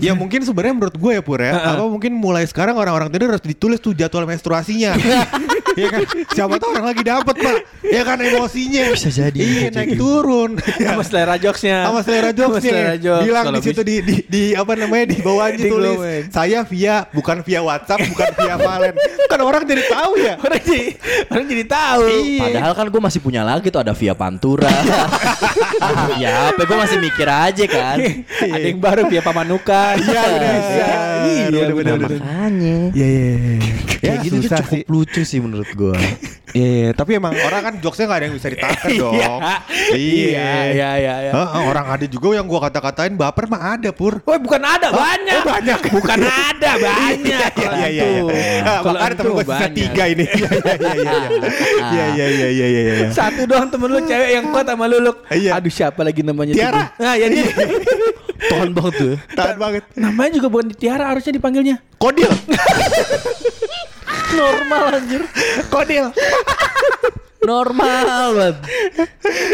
Ya 0.00 0.16
mungkin 0.16 0.42
sebenarnya 0.42 0.74
menurut 0.74 0.96
gue 0.96 1.12
ya 1.12 1.22
Pur 1.22 1.40
ya. 1.40 1.76
Apa 1.76 1.84
mungkin 1.86 2.16
mulai 2.16 2.48
sekarang 2.48 2.74
orang-orang 2.76 3.12
Tinder 3.12 3.36
harus 3.36 3.44
ditulis 3.44 3.78
tuh 3.78 3.92
jadwal 3.92 4.24
menstruasinya 4.24 4.96
ya 5.74 5.86
kan 5.88 6.00
siapa 6.28 6.54
tahu 6.56 6.70
orang 6.72 6.86
lagi 6.86 7.02
dapet 7.02 7.34
pak 7.34 7.56
ya 7.82 8.02
kan 8.02 8.18
emosinya 8.18 8.84
Bisa 8.90 9.10
jadi, 9.10 9.38
iya 9.38 9.68
bisa 9.68 9.78
naik 9.78 9.88
jadi. 9.88 9.98
turun 9.98 10.50
Sama 10.82 11.02
selera 11.02 11.34
jokesnya. 11.36 11.78
sama 11.86 12.00
selera 12.00 12.22
Sama 12.26 12.38
jokesnya 12.38 12.72
selera 12.72 12.96
jokes. 12.96 13.24
bilang 13.24 13.44
Kalau 13.44 13.56
di 13.56 13.64
situ 13.64 13.80
di, 13.82 13.94
di, 14.00 14.16
di 14.24 14.42
apa 14.52 14.72
namanya 14.74 15.04
di 15.08 15.18
bawahnya 15.18 15.64
tulis 15.64 15.96
saya 16.28 16.58
via 16.62 17.06
bukan 17.08 17.40
via 17.40 17.60
WhatsApp 17.60 18.00
bukan 18.06 18.28
via 18.34 18.54
Valen 18.56 18.94
kan 19.26 19.40
orang 19.40 19.62
jadi 19.64 19.82
tahu 19.86 20.12
ya 20.16 20.34
orang 20.36 20.60
jadi 20.60 20.84
orang 21.28 21.46
jadi 21.46 21.64
tahu. 21.64 22.02
Iya. 22.04 22.42
Padahal 22.44 22.72
kan 22.74 22.86
gue 22.88 23.00
masih 23.02 23.20
punya 23.20 23.42
lagi 23.42 23.68
tuh 23.68 23.80
ada 23.80 23.92
via 23.92 24.12
Pantura. 24.12 24.68
ya, 26.18 26.52
apa 26.52 26.62
gue 26.62 26.78
masih 26.78 26.98
mikir 26.98 27.24
aja 27.26 27.64
kan. 27.64 27.96
Ada 28.38 28.66
yang 28.66 28.78
baru 28.78 29.08
via 29.08 29.22
Pamanukan. 29.22 29.94
Iya, 29.98 30.22
benar. 30.22 30.52
Bisa. 30.52 30.86
Iya, 31.22 31.44
Iya, 31.48 31.48
benar, 31.48 31.72
benar. 31.72 31.94
benar. 31.98 32.10
Makanya. 32.12 32.76
Iya 32.92 33.06
iya 33.08 33.32
iya. 33.32 33.56
Kayak 34.02 34.16
gitu 34.20 34.34
tuh 34.34 34.42
susah 34.42 34.58
cukup 34.60 34.74
sih. 34.74 34.82
lucu 34.86 35.20
sih 35.22 35.38
menurut 35.62 35.70
gue. 35.78 35.98
Iya, 36.52 36.68
iya, 36.68 36.90
tapi 36.92 37.16
emang 37.16 37.32
orang 37.32 37.64
kan 37.64 37.74
jokesnya 37.80 38.12
gak 38.12 38.18
ada 38.20 38.24
yang 38.28 38.36
bisa 38.36 38.52
ditahan 38.52 38.88
dong. 39.00 39.16
Iya, 39.16 40.52
iya, 40.68 40.90
iya, 41.00 41.14
iya. 41.24 41.32
Heeh, 41.32 41.62
orang 41.64 41.86
ada 41.88 42.04
juga 42.04 42.36
yang 42.36 42.44
gua 42.44 42.68
kata-katain 42.68 43.16
baper 43.16 43.48
mah 43.48 43.80
ada 43.80 43.88
pur. 43.88 44.20
Woi 44.20 44.36
bukan 44.36 44.60
ada 44.60 44.92
banyak. 44.92 45.32
oh, 45.40 45.48
banyak. 45.48 45.80
Bukan 45.96 46.18
ada 46.20 46.70
banyak. 46.76 47.52
Iya 47.56 47.88
iya 47.88 47.88
iya. 47.88 48.04
iya. 48.04 48.74
Kalau 48.84 49.00
Makanya 49.00 49.16
temen 49.16 49.32
itu 49.32 49.38
gue 49.40 49.44
sisa 49.48 49.68
tiga 49.72 50.04
ini. 50.12 50.24
Iya 50.28 50.50
iya 50.52 50.74
iya 50.76 50.92
iya. 50.92 51.16
Iya 51.80 52.04
iya 52.04 52.26
iya 52.28 52.48
iya 52.52 52.66
iya. 52.68 52.80
iya. 53.00 53.08
Satu 53.16 53.48
doang 53.48 53.72
temen 53.72 53.88
lu 53.88 54.00
cewek 54.04 54.30
yang 54.36 54.44
kuat 54.52 54.68
sama 54.68 54.84
lu 54.92 54.98
Luk. 55.00 55.16
Iya. 55.32 55.56
Aduh 55.56 55.72
siapa 55.72 56.04
lagi 56.04 56.20
namanya 56.20 56.52
Tiara. 56.52 56.92
Nah 57.00 57.16
ya 57.16 57.32
dia. 57.32 57.48
Tahan 58.52 58.76
banget 58.76 58.94
tuh. 59.00 59.16
Tahan 59.32 59.56
banget. 59.56 59.82
namanya 59.96 60.36
juga 60.36 60.52
bukan 60.52 60.68
Tiara 60.76 61.16
harusnya 61.16 61.32
dipanggilnya. 61.32 61.80
Kodil. 61.96 62.28
Normal 64.36 64.94
anjir. 64.94 65.26
Kodil. 65.70 66.12
Normal 67.42 68.06
banget. 68.34 68.56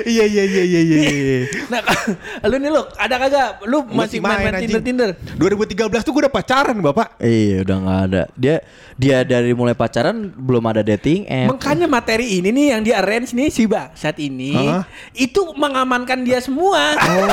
Iya 0.04 0.24
iya 0.24 0.44
iya 0.44 0.62
iya 0.64 0.80
iya. 0.80 0.98
iya. 1.08 1.38
Nah, 1.72 1.80
lu 2.48 2.56
nih 2.60 2.70
Luk, 2.72 2.86
ada 2.96 3.14
kagak? 3.16 3.48
Lu 3.64 3.78
masih 3.88 4.18
main-main 4.20 4.60
anjing. 4.60 4.80
Tinder-Tinder? 4.80 5.10
2013 5.36 6.04
tuh 6.04 6.12
gue 6.12 6.22
udah 6.28 6.34
pacaran 6.34 6.76
bapak. 6.78 7.16
Iya 7.20 7.64
udah 7.64 7.76
nggak 7.80 8.00
ada. 8.12 8.22
Dia 8.36 8.56
dia 8.98 9.22
dari 9.22 9.54
mulai 9.54 9.72
pacaran 9.78 10.32
belum 10.34 10.64
ada 10.68 10.82
dating 10.82 11.24
app. 11.30 11.54
Makanya 11.54 11.86
materi 11.86 12.40
ini 12.40 12.50
nih 12.50 12.66
yang 12.76 12.82
di 12.82 12.92
arrange 12.92 13.30
nih 13.32 13.48
si 13.48 13.64
Bang 13.64 13.94
saat 13.94 14.18
ini 14.18 14.52
Hah? 14.52 14.84
itu 15.14 15.54
mengamankan 15.54 16.26
dia 16.26 16.42
semua. 16.42 16.98
Oh. 16.98 17.28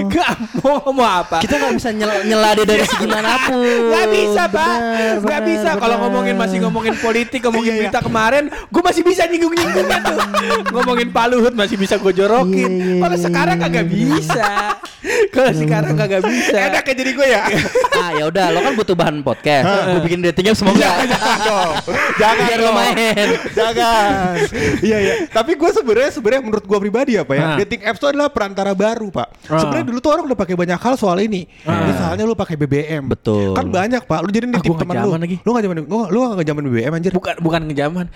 Gak 0.10 0.30
mau 0.64 0.80
ngomong 0.82 1.06
apa. 1.06 1.38
Kita 1.44 1.60
nggak 1.60 1.74
bisa 1.76 1.90
nyel 1.92 2.10
nyela 2.26 2.56
dia 2.56 2.66
dari 2.66 2.84
segi 2.88 3.06
mana 3.06 3.36
pun. 3.46 3.58
Gak 3.90 4.06
bisa 4.10 4.42
pak, 4.48 4.76
Benar, 4.80 5.14
gak 5.20 5.22
benar, 5.22 5.40
bisa. 5.46 5.70
Kalau 5.76 5.96
ngomongin 6.06 6.34
masih 6.36 6.58
ngomongin 6.64 6.94
politik, 6.98 7.40
ngomongin 7.46 7.70
Iya, 7.70 7.76
iya. 7.76 7.82
berita 7.86 8.00
kemarin, 8.02 8.44
gue 8.48 8.82
masih 8.82 9.02
bisa 9.04 9.19
nyinggung 9.26 9.52
nyinggungan 9.52 10.00
tuh. 10.00 10.18
ngomongin 10.74 11.08
Pak 11.10 11.26
Luhut 11.28 11.52
masih 11.52 11.76
bisa 11.76 11.96
gue 11.96 12.12
jorokin. 12.12 12.70
Iya, 12.70 12.86
iya, 12.86 13.00
Kalau 13.00 13.16
iya, 13.16 13.24
sekarang 13.24 13.56
iya. 13.58 13.64
kagak 13.66 13.86
bisa. 13.86 14.46
Kalau 15.34 15.52
sekarang 15.52 15.94
kagak 15.96 16.22
bisa. 16.22 16.56
Enak 16.60 16.84
ya 16.84 16.94
jadi 16.94 17.10
gue 17.12 17.26
ya. 17.26 17.42
ah 18.00 18.10
ya 18.14 18.24
udah, 18.28 18.46
lo 18.50 18.58
kan 18.60 18.72
butuh 18.74 18.94
bahan 18.94 19.16
podcast. 19.20 19.64
Gue 19.90 20.00
bikin 20.04 20.18
datingnya 20.20 20.54
semoga. 20.54 20.80
Jangan 20.80 21.08
dong. 21.40 21.72
Jangan 22.16 22.46
Biar 22.46 22.58
lo 22.58 22.64
dong. 22.64 22.76
main. 22.76 23.28
Jangan. 23.50 24.32
Iya 24.80 24.96
iya. 25.00 25.14
Tapi 25.28 25.52
gue 25.56 25.70
sebenarnya 25.70 26.10
sebenarnya 26.12 26.42
menurut 26.44 26.64
gue 26.64 26.78
pribadi 26.78 27.12
apa 27.16 27.32
ya, 27.32 27.42
Ah. 27.42 27.56
dating 27.58 27.80
apps 27.82 27.98
itu 27.98 28.06
adalah 28.06 28.28
perantara 28.28 28.72
baru 28.76 29.08
pak. 29.08 29.28
Ah. 29.48 29.58
Sebenarnya 29.58 29.86
dulu 29.88 29.98
tuh 29.98 30.10
orang 30.12 30.24
udah 30.28 30.38
pakai 30.38 30.54
banyak 30.54 30.78
hal 30.78 30.94
soal 30.94 31.18
ini. 31.18 31.48
Misalnya 31.64 32.22
lu 32.22 32.36
pakai 32.36 32.54
BBM. 32.60 33.02
Betul. 33.08 33.56
Kan 33.56 33.72
banyak 33.72 34.04
pak. 34.04 34.20
Lu 34.20 34.28
jadi 34.28 34.46
Ah, 34.50 34.52
nitip 34.58 34.74
teman 34.76 34.94
lu. 35.00 35.10
Lu 35.16 35.48
nggak 35.54 35.64
zaman 35.64 35.76
lu 35.86 36.18
nggak 36.36 36.46
zaman 36.46 36.62
BBM 36.68 36.92
anjir. 36.92 37.12
Bukan 37.14 37.34
bukan 37.40 37.60
ngejaman. 37.70 38.06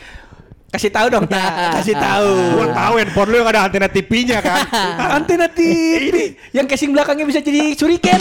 Kasih 0.74 0.90
tahu 0.90 1.06
dong, 1.06 1.22
tak. 1.30 1.78
Kasih 1.78 1.94
tahu. 1.94 2.34
Gua 2.58 2.66
tahu 2.74 2.92
handphone 2.98 3.28
lu 3.30 3.36
yang 3.38 3.48
ada 3.54 3.70
antena 3.70 3.86
TV-nya 3.86 4.42
kan. 4.42 4.66
Antena 5.22 5.46
TV 5.46 6.34
yang 6.50 6.66
casing 6.66 6.90
belakangnya 6.90 7.22
bisa 7.30 7.38
jadi 7.38 7.78
suriken. 7.78 8.18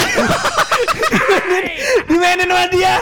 Dimainin 2.14 2.46
sama 2.46 2.70
dia. 2.70 3.02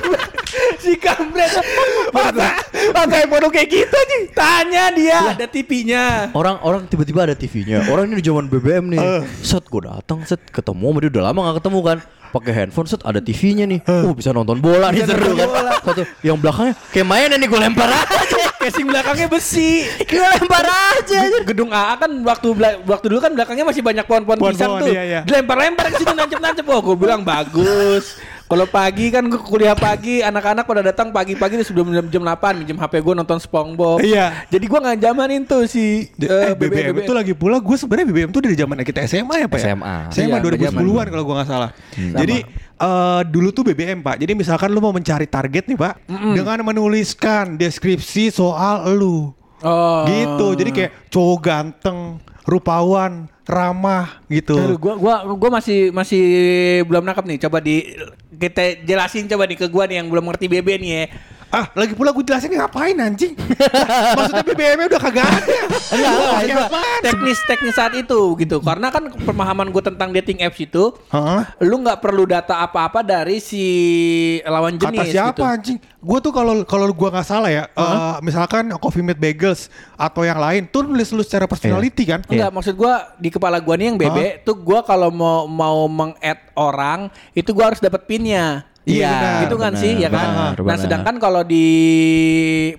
si 0.82 0.96
kampret. 0.96 1.60
Masa, 2.08 2.56
masa 2.96 3.14
handphone 3.20 3.52
kayak 3.52 3.68
gitu 3.68 3.92
aja. 3.92 4.16
Tanya 4.32 4.84
dia, 4.96 5.18
ada 5.36 5.44
TV-nya. 5.44 6.32
Orang-orang 6.32 6.88
tiba-tiba 6.88 7.28
ada 7.28 7.36
TV-nya. 7.36 7.84
Orang 7.84 8.08
ini 8.08 8.24
di 8.24 8.24
zaman 8.24 8.48
BBM 8.48 8.96
nih. 8.96 9.28
Set 9.44 9.68
gue 9.68 9.84
datang, 9.84 10.24
set 10.24 10.40
ketemu 10.48 10.88
sama 10.88 10.98
dia 11.04 11.10
udah 11.12 11.22
lama 11.28 11.38
gak 11.52 11.56
ketemu 11.60 11.78
kan. 11.84 11.98
Pakai 12.30 12.52
handphone 12.64 12.88
set 12.88 13.04
ada 13.04 13.20
TV-nya 13.20 13.68
nih. 13.68 13.84
Oh 14.08 14.16
bisa 14.16 14.32
nonton 14.32 14.56
bola 14.56 14.88
nih 14.88 15.04
seru 15.04 15.36
nonton 15.36 15.36
kan. 15.36 15.48
bola. 15.52 15.72
Satu 15.84 16.02
yang 16.24 16.40
belakangnya 16.40 16.74
kayak 16.96 17.04
mainan 17.04 17.36
nih 17.36 17.48
gue 17.50 17.60
lempar 17.60 17.92
aja. 17.92 18.49
Casing 18.60 18.86
belakangnya 18.86 19.26
besi. 19.26 19.88
Gue 20.10 20.20
lempar 20.20 20.68
aja. 20.68 21.20
Gedung 21.48 21.72
AA 21.72 21.94
kan 21.96 22.10
waktu 22.20 22.48
waktu 22.84 23.06
dulu 23.08 23.20
kan 23.24 23.32
belakangnya 23.32 23.64
masih 23.64 23.80
banyak 23.80 24.04
pohon-pohon 24.04 24.36
Pohon-pohon, 24.36 24.52
pisang 24.52 24.72
tuh. 24.84 24.92
iya, 24.92 25.02
iya. 25.02 25.20
Dilempar-lempar 25.24 25.88
ke 25.88 26.04
situ 26.04 26.12
nancep-nancep. 26.12 26.64
Oh, 26.68 26.80
gue 26.84 26.96
bilang 27.00 27.24
bagus. 27.24 28.20
Kalau 28.50 28.66
pagi 28.66 29.14
kan 29.14 29.22
gue 29.30 29.38
kuliah 29.38 29.78
pagi, 29.78 30.26
anak-anak 30.26 30.66
pada 30.66 30.82
datang 30.82 31.14
pagi-pagi 31.14 31.62
sebelum 31.62 31.94
jam, 31.94 32.06
jam 32.10 32.22
8 32.26 32.58
minjem 32.58 32.74
HP 32.74 32.98
gue 32.98 33.14
nonton 33.14 33.38
SpongeBob. 33.38 34.02
Iya. 34.02 34.42
Jadi 34.50 34.64
gue 34.66 34.78
nggak 34.82 34.98
zamanin 34.98 35.46
tuh 35.46 35.70
si 35.70 36.10
Eh, 36.18 36.26
eh, 36.26 36.54
BBM, 36.58 36.98
itu 37.06 37.14
lagi 37.14 37.30
pula 37.30 37.62
gue 37.62 37.76
sebenarnya 37.78 38.10
BBM 38.10 38.30
tuh 38.34 38.42
dari 38.42 38.58
zaman 38.58 38.82
kita 38.82 39.06
SMA 39.06 39.34
ya 39.38 39.46
pak 39.46 39.58
ya? 39.62 39.64
SMA. 39.70 39.96
SMA 40.10 40.36
Iya, 40.42 40.66
2010-an 40.66 41.06
kalau 41.14 41.24
gue 41.30 41.34
nggak 41.38 41.46
salah. 41.46 41.70
Jadi 41.94 42.36
eh, 42.74 43.20
dulu 43.30 43.48
tuh 43.54 43.62
BBM 43.70 44.02
pak. 44.02 44.18
Jadi 44.18 44.32
misalkan 44.34 44.74
lu 44.74 44.82
mau 44.82 44.90
mencari 44.90 45.30
target 45.30 45.70
nih 45.70 45.78
pak, 45.78 45.94
dengan 46.10 46.58
menuliskan 46.66 47.54
deskripsi 47.54 48.34
soal 48.34 48.82
lu, 48.98 49.30
Oh. 49.62 50.02
gitu. 50.10 50.58
Jadi 50.58 50.70
kayak 50.74 50.90
cowok 51.06 51.38
ganteng, 51.38 52.18
rupawan, 52.50 53.30
ramah 53.46 54.18
gitu. 54.26 54.58
Aduh, 54.58 54.78
gua 54.78 54.94
gua 54.98 55.14
gua 55.38 55.50
masih 55.62 55.94
masih 55.94 56.24
belum 56.90 57.06
nangkep 57.06 57.24
nih. 57.30 57.38
Coba 57.46 57.62
di 57.62 57.94
kita 58.34 58.82
jelasin 58.82 59.30
coba 59.30 59.46
nih 59.46 59.58
ke 59.62 59.66
gua 59.70 59.86
nih 59.86 60.02
yang 60.02 60.10
belum 60.10 60.26
ngerti 60.26 60.50
BB 60.50 60.68
nih 60.82 60.90
ya. 60.90 61.04
Ah, 61.50 61.66
lagi 61.74 61.98
pula 61.98 62.14
gue 62.14 62.22
jelasin 62.22 62.54
ngapain 62.54 62.94
anjing? 62.94 63.34
Maksudnya 64.14 64.46
BBM-nya 64.46 64.86
udah 64.86 65.00
kagak 65.02 65.26
ada. 65.26 65.58
Enggak, 65.90 66.14
enggak, 66.46 66.68
teknis-teknis 67.02 67.74
saat 67.74 67.92
itu 67.98 68.38
gitu. 68.38 68.62
Karena 68.62 68.94
kan 68.94 69.10
pemahaman 69.10 69.74
gue 69.74 69.82
tentang 69.82 70.14
dating 70.14 70.46
apps 70.46 70.62
itu, 70.62 70.94
Heeh. 71.10 71.42
lu 71.66 71.82
nggak 71.82 71.98
perlu 71.98 72.22
data 72.30 72.62
apa-apa 72.62 73.02
dari 73.02 73.42
si 73.42 73.66
lawan 74.46 74.78
jenis 74.78 74.94
Kata 74.94 75.10
siapa 75.10 75.34
gitu. 75.34 75.42
anjing? 75.42 75.78
Gue 76.00 76.18
tuh 76.22 76.32
kalau 76.32 76.62
kalau 76.64 76.86
gua 76.94 77.12
nggak 77.12 77.28
salah 77.28 77.50
ya, 77.50 77.66
eh, 77.66 78.14
misalkan 78.22 78.70
Coffee 78.78 79.02
Mate 79.04 79.18
Bagels 79.20 79.68
atau 79.98 80.24
yang 80.24 80.38
lain 80.38 80.70
tuh 80.70 80.86
nulis 80.86 81.10
lu 81.12 81.20
secara 81.20 81.44
personality 81.50 82.08
kan? 82.08 82.22
Enggak, 82.30 82.50
maksud 82.54 82.78
gua 82.78 83.10
di 83.18 83.28
kepala 83.28 83.58
gua 83.58 83.74
nih 83.74 83.90
yang 83.90 83.98
BB 83.98 84.46
tuh 84.46 84.54
gua 84.54 84.86
kalau 84.86 85.10
mau 85.10 85.50
mau 85.50 85.84
meng-add 85.90 86.54
orang, 86.54 87.10
itu 87.34 87.50
gua 87.52 87.74
harus 87.74 87.82
dapat 87.82 88.06
pinnya. 88.06 88.69
Iya, 88.82 89.12
benar, 89.12 89.40
gitu 89.40 89.56
kan 89.56 89.70
benar, 89.70 89.82
sih 89.82 89.92
ya 89.94 90.08
kan. 90.08 90.16
benar, 90.24 90.52
nah 90.56 90.64
benar. 90.64 90.78
sedangkan 90.78 91.14
kalau 91.16 91.42
di 91.44 91.66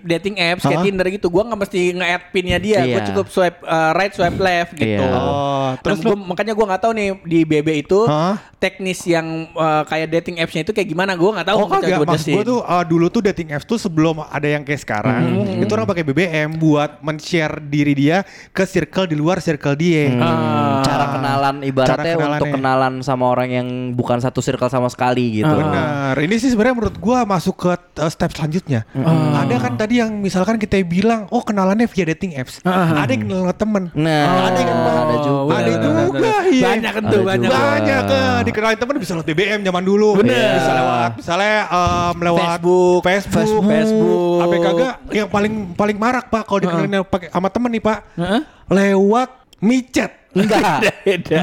dating 0.02 0.36
apps 0.36 0.64
kayak? 0.64 0.82
Tinder 0.82 1.08
gitu, 1.08 1.28
gua 1.28 1.44
nggak 1.44 1.60
mesti 1.62 1.80
nge-add 1.94 2.24
pinnya 2.30 2.58
dia, 2.58 2.80
gua 2.84 2.90
Iya. 2.98 3.08
cukup 3.08 3.26
swipe 3.28 3.60
uh, 3.62 3.92
right, 3.94 4.10
swipe 4.10 4.36
left 4.36 4.74
gitu. 4.74 4.98
Iya. 4.98 5.08
Oh, 5.08 5.70
Terus 5.78 6.02
terus 6.02 6.10
lu 6.10 6.20
makanya 6.20 6.52
gua 6.52 6.66
nggak 6.68 6.82
tahu 6.82 6.92
nih 6.92 7.08
di 7.22 7.40
BB 7.44 7.68
itu 7.82 8.00
Hah? 8.04 8.36
teknis 8.58 9.00
yang 9.04 9.26
uh, 9.54 9.86
kayak 9.86 10.10
dating 10.12 10.38
appsnya 10.38 10.62
itu 10.64 10.72
kayak 10.72 10.90
gimana, 10.90 11.14
gua 11.14 11.38
nggak 11.38 11.48
tahu. 11.48 11.58
Oh 11.60 11.68
kagak, 11.70 11.96
gua 11.96 12.08
maksud 12.08 12.28
jelasin. 12.28 12.50
tuh 12.50 12.60
uh, 12.60 12.84
dulu 12.84 13.06
tuh 13.08 13.22
dating 13.24 13.50
apps 13.52 13.64
tuh 13.64 13.78
sebelum 13.78 14.22
ada 14.22 14.48
yang 14.48 14.64
kayak 14.64 14.82
sekarang 14.82 15.22
Hmm. 15.22 15.62
Itu 15.62 15.72
orang 15.72 15.86
pakai 15.86 16.02
BBM 16.04 16.58
buat 16.58 16.98
men-share 17.00 17.62
diri 17.62 17.94
dia 17.94 18.24
ke 18.50 18.64
circle 18.64 19.06
di 19.06 19.14
luar 19.14 19.38
circle 19.38 19.76
dia 19.76 20.10
Ah. 20.14 20.82
Cara 20.82 21.06
kenalan 21.12 21.56
ibaratnya 21.62 21.94
Cara 21.94 22.04
kenalannya. 22.12 22.34
untuk 22.34 22.48
kenalan 22.52 22.94
sama 23.02 23.26
orang 23.28 23.50
yang 23.50 23.68
bukan 23.92 24.18
satu 24.18 24.40
circle 24.40 24.68
sama 24.68 24.88
sekali 24.88 25.40
gitu. 25.40 25.48
Ah. 25.48 25.60
Benar, 25.62 25.86
ini 26.18 26.36
sih 26.36 26.50
sebenarnya 26.50 26.76
menurut 26.76 26.98
gua 26.98 27.24
masuk 27.24 27.56
ke 27.56 27.68
uh, 27.72 28.08
step 28.08 28.32
selanjutnya 28.32 28.84
Ada 29.32 29.56
kan 29.58 29.74
tadi 29.76 30.00
yang 30.00 30.12
misalkan 30.18 30.56
kita 30.56 30.80
bilang, 30.82 31.26
oh 31.30 31.42
kenalannya 31.42 31.86
via 31.86 32.06
dating 32.08 32.36
apps 32.36 32.62
Ah. 32.62 33.04
Ada 33.04 33.12
yang 33.12 33.22
kenal 33.26 33.40
sama 33.42 33.56
temen 33.56 33.84
Nah, 33.92 34.26
Ada 34.48 34.60
yang 34.60 34.80
ada 34.82 35.16
juga. 35.18 35.42
Ada 35.52 35.72
benar, 35.72 35.82
juga, 35.82 36.02
benar. 36.14 36.42
iya. 36.48 36.64
Banyak 36.64 36.92
kan 36.92 37.04
tuh, 37.04 37.22
banyak. 37.22 37.50
Banyak 37.50 38.04
eh, 38.06 38.40
dikenalin 38.46 38.78
temen 38.78 38.96
bisa 38.98 39.12
lewat 39.14 39.28
BBM 39.28 39.60
zaman 39.62 39.84
dulu 39.84 40.10
Bener. 40.18 40.50
Bisa 40.56 40.72
lewat 40.74 41.10
misalnya 41.18 41.56
em, 41.68 42.16
lewat 42.22 42.42
Facebook. 42.46 43.00
Facebook, 43.02 43.64
Facebook. 43.66 44.40
Apa 44.40 44.56
kagak 44.58 44.94
yang 45.12 45.28
paling 45.28 45.54
paling 45.74 45.98
marak 45.98 46.26
pak 46.28 46.44
kalau 46.46 46.60
dikenalin 46.60 47.02
pakai 47.04 47.28
sama 47.30 47.50
temen 47.50 47.70
nih 47.72 47.82
pak 47.82 48.00
Heeh. 48.16 48.42
Lewat 48.68 49.30
micet 49.60 50.12
Enggak. 50.32 50.80
beda 51.06 51.40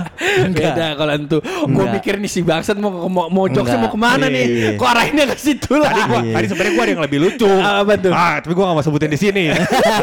Enggak. 0.48 0.72
beda 0.72 0.87
kalau 0.94 1.12
itu 1.12 1.38
gue 1.42 1.66
Enggak. 1.68 1.92
mikir 1.92 2.14
nih 2.16 2.31
si 2.31 2.40
bangsat 2.40 2.77
mau 2.79 3.05
mau, 3.05 3.29
mau 3.29 3.44
jokesnya 3.44 3.77
mau 3.77 3.92
Enggak. 3.92 3.92
ke 3.92 3.98
mana 4.01 4.27
nih 4.27 4.46
Iya. 4.48 4.70
kok 4.81 4.88
arahinnya 4.88 5.24
ke 5.29 5.37
situ 5.37 5.72
lah 5.77 5.90
Tadi 5.90 6.01
gua, 6.05 6.20
Iya. 6.20 6.33
tadi 6.33 6.46
sebenarnya 6.48 6.72
gua 6.72 6.83
ada 6.83 6.92
yang 6.92 7.03
lebih 7.05 7.18
lucu. 7.20 7.48
Ah, 7.68 7.83
tuh? 7.85 8.12
Ah, 8.12 8.37
tapi 8.38 8.53
gua 8.55 8.64
gak 8.70 8.77
mau 8.79 8.85
sebutin 8.85 9.11
di 9.11 9.18
sini. 9.18 9.42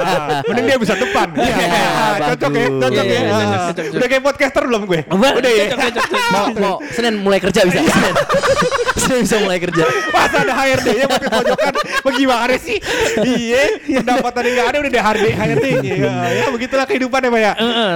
Ah, 0.06 0.44
Mending 0.46 0.66
dia 0.68 0.78
bisa 0.78 0.94
depan. 0.94 1.28
Iya, 1.34 1.56
ah, 1.66 2.16
cocok 2.30 2.52
ya, 2.52 2.68
cocok 2.78 3.04
Iya, 3.04 3.16
ya. 3.16 3.22
iya, 3.22 3.34
Ah. 3.34 3.94
Udah 3.96 4.08
kayak 4.08 4.24
podcaster 4.24 4.64
belum 4.66 4.82
gue? 4.86 5.00
Udah 5.10 5.50
ya. 5.50 5.66
mau, 6.30 6.46
mau 6.54 6.76
Senin 6.92 7.18
mulai 7.18 7.40
kerja 7.40 7.66
bisa. 7.66 7.80
Senin. 7.82 8.14
Senin 8.96 9.20
bisa 9.24 9.36
mulai 9.40 9.58
kerja. 9.58 9.84
Pas 10.10 10.30
ada 10.30 10.54
HRD-nya 10.54 11.06
pakai 11.08 11.30
pojokan 11.32 11.74
bagaimana 12.04 12.56
sih? 12.58 12.78
Iya, 13.24 13.64
pendapatan 13.82 14.42
yang 14.44 14.54
gak 14.56 14.68
ada 14.68 14.78
udah 14.78 14.92
ada 14.92 15.02
HRD 15.02 15.28
HRD-nya. 15.32 15.94
Ya, 15.96 16.14
ya 16.36 16.46
begitulah 16.50 16.86
kehidupan 16.86 17.20
ya, 17.22 17.30
Pak 17.30 17.42
ya. 17.42 17.52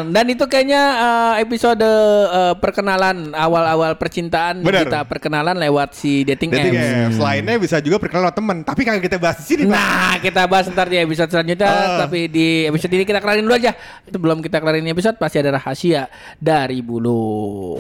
Dan 0.10 0.26
itu 0.30 0.46
kayaknya 0.46 0.79
eh, 0.80 1.34
episode 1.44 1.84
eh, 1.84 2.54
perkenalan 2.58 3.36
awal-awal 3.36 3.96
percintaan 4.00 4.64
Benar. 4.64 4.88
kita 4.88 5.00
perkenalan 5.06 5.56
lewat 5.60 5.94
si 5.94 6.24
dating, 6.24 6.50
Dating 6.52 6.76
apps. 6.76 7.16
apps. 7.16 7.18
Lainnya 7.20 7.56
bisa 7.60 7.78
juga 7.84 7.98
perkenalan 8.00 8.34
temen. 8.34 8.58
Tapi 8.64 8.82
kagak 8.88 9.04
kita 9.06 9.18
bahas 9.20 9.38
di 9.44 9.46
sini. 9.46 9.64
Nah, 9.68 10.18
kita 10.24 10.48
bahas 10.48 10.72
ntar 10.72 10.88
di 10.88 10.98
episode 10.98 11.30
selanjutnya. 11.30 11.70
Ah. 11.70 12.08
Tapi 12.08 12.32
di 12.32 12.66
episode 12.66 12.94
ini 12.96 13.04
kita 13.04 13.20
kelarin 13.20 13.44
dulu 13.44 13.56
aja. 13.56 13.76
Itu 14.08 14.18
belum 14.18 14.40
kita 14.40 14.58
kelarin 14.64 14.88
episode 14.88 15.20
pasti 15.20 15.38
ada 15.44 15.56
rahasia 15.60 16.08
dari 16.40 16.80
bulu. 16.80 17.78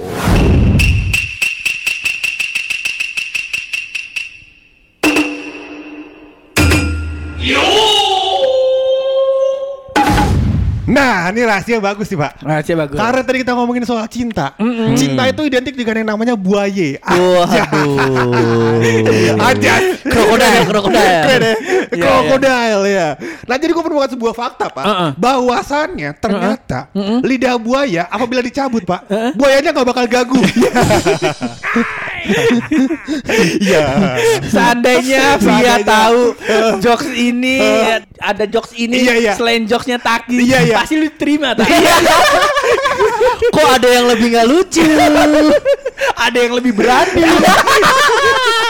Nah, 10.89 11.30
ini 11.30 11.45
rahasia 11.45 11.78
bagus 11.78 12.10
nih, 12.10 12.17
Pak. 12.17 12.32
Rahasia 12.41 12.73
bagus. 12.73 12.97
Karena 12.97 13.21
tadi 13.21 13.38
kita 13.45 13.54
ngomongin 13.54 13.86
soal 13.86 14.10
cinta. 14.10 14.58
Cinta 14.97 15.30
itu 15.30 15.45
identik 15.45 15.78
dengan 15.78 16.02
yang 16.02 16.10
namanya 16.17 16.34
buaye. 16.34 16.97
Waduh. 17.06 17.95
Aja. 19.38 19.73
Krokodil, 20.02 20.62
krokodil. 20.65 20.97
Ya? 20.97 21.23
Iya, 21.93 22.02
Krokodil 22.02 22.82
ya. 22.89 23.08
Nah 23.45 23.56
jadi 23.58 23.71
gue 23.73 23.84
menemukan 23.86 24.12
sebuah 24.13 24.34
fakta 24.34 24.65
pak. 24.73 24.86
Uh-uh. 24.86 25.10
Bahwasannya 25.17 26.10
ternyata 26.17 26.89
lidah 27.21 27.56
buaya 27.62 28.10
apabila 28.10 28.41
dicabut 28.41 28.82
pak, 28.86 29.06
buayanya 29.38 29.69
nggak 29.73 29.88
bakal 29.88 30.06
gagu. 30.10 30.41
Iya. 33.60 33.86
Seandainya 34.46 35.38
Via 35.42 35.76
tahu 35.82 36.36
jokes 36.80 37.10
ini 37.10 37.58
ada 38.20 38.44
jokes 38.46 38.72
ini 38.76 39.02
Iya, 39.02 39.13
iya. 39.18 39.34
selain 39.36 39.65
jokesnya 39.65 39.98
Taki 39.98 40.38
Iya, 40.38 40.60
iya. 40.70 40.76
pasti 40.78 40.96
lu 41.00 41.10
terima 41.15 41.56
tak? 41.58 41.68
Kok 43.56 43.68
ada 43.80 43.88
yang 43.89 44.06
lebih 44.12 44.28
nggak 44.36 44.48
lucu? 44.48 44.84
ada 46.20 46.38
yang 46.38 46.54
lebih 46.56 46.74
berani. 46.76 47.24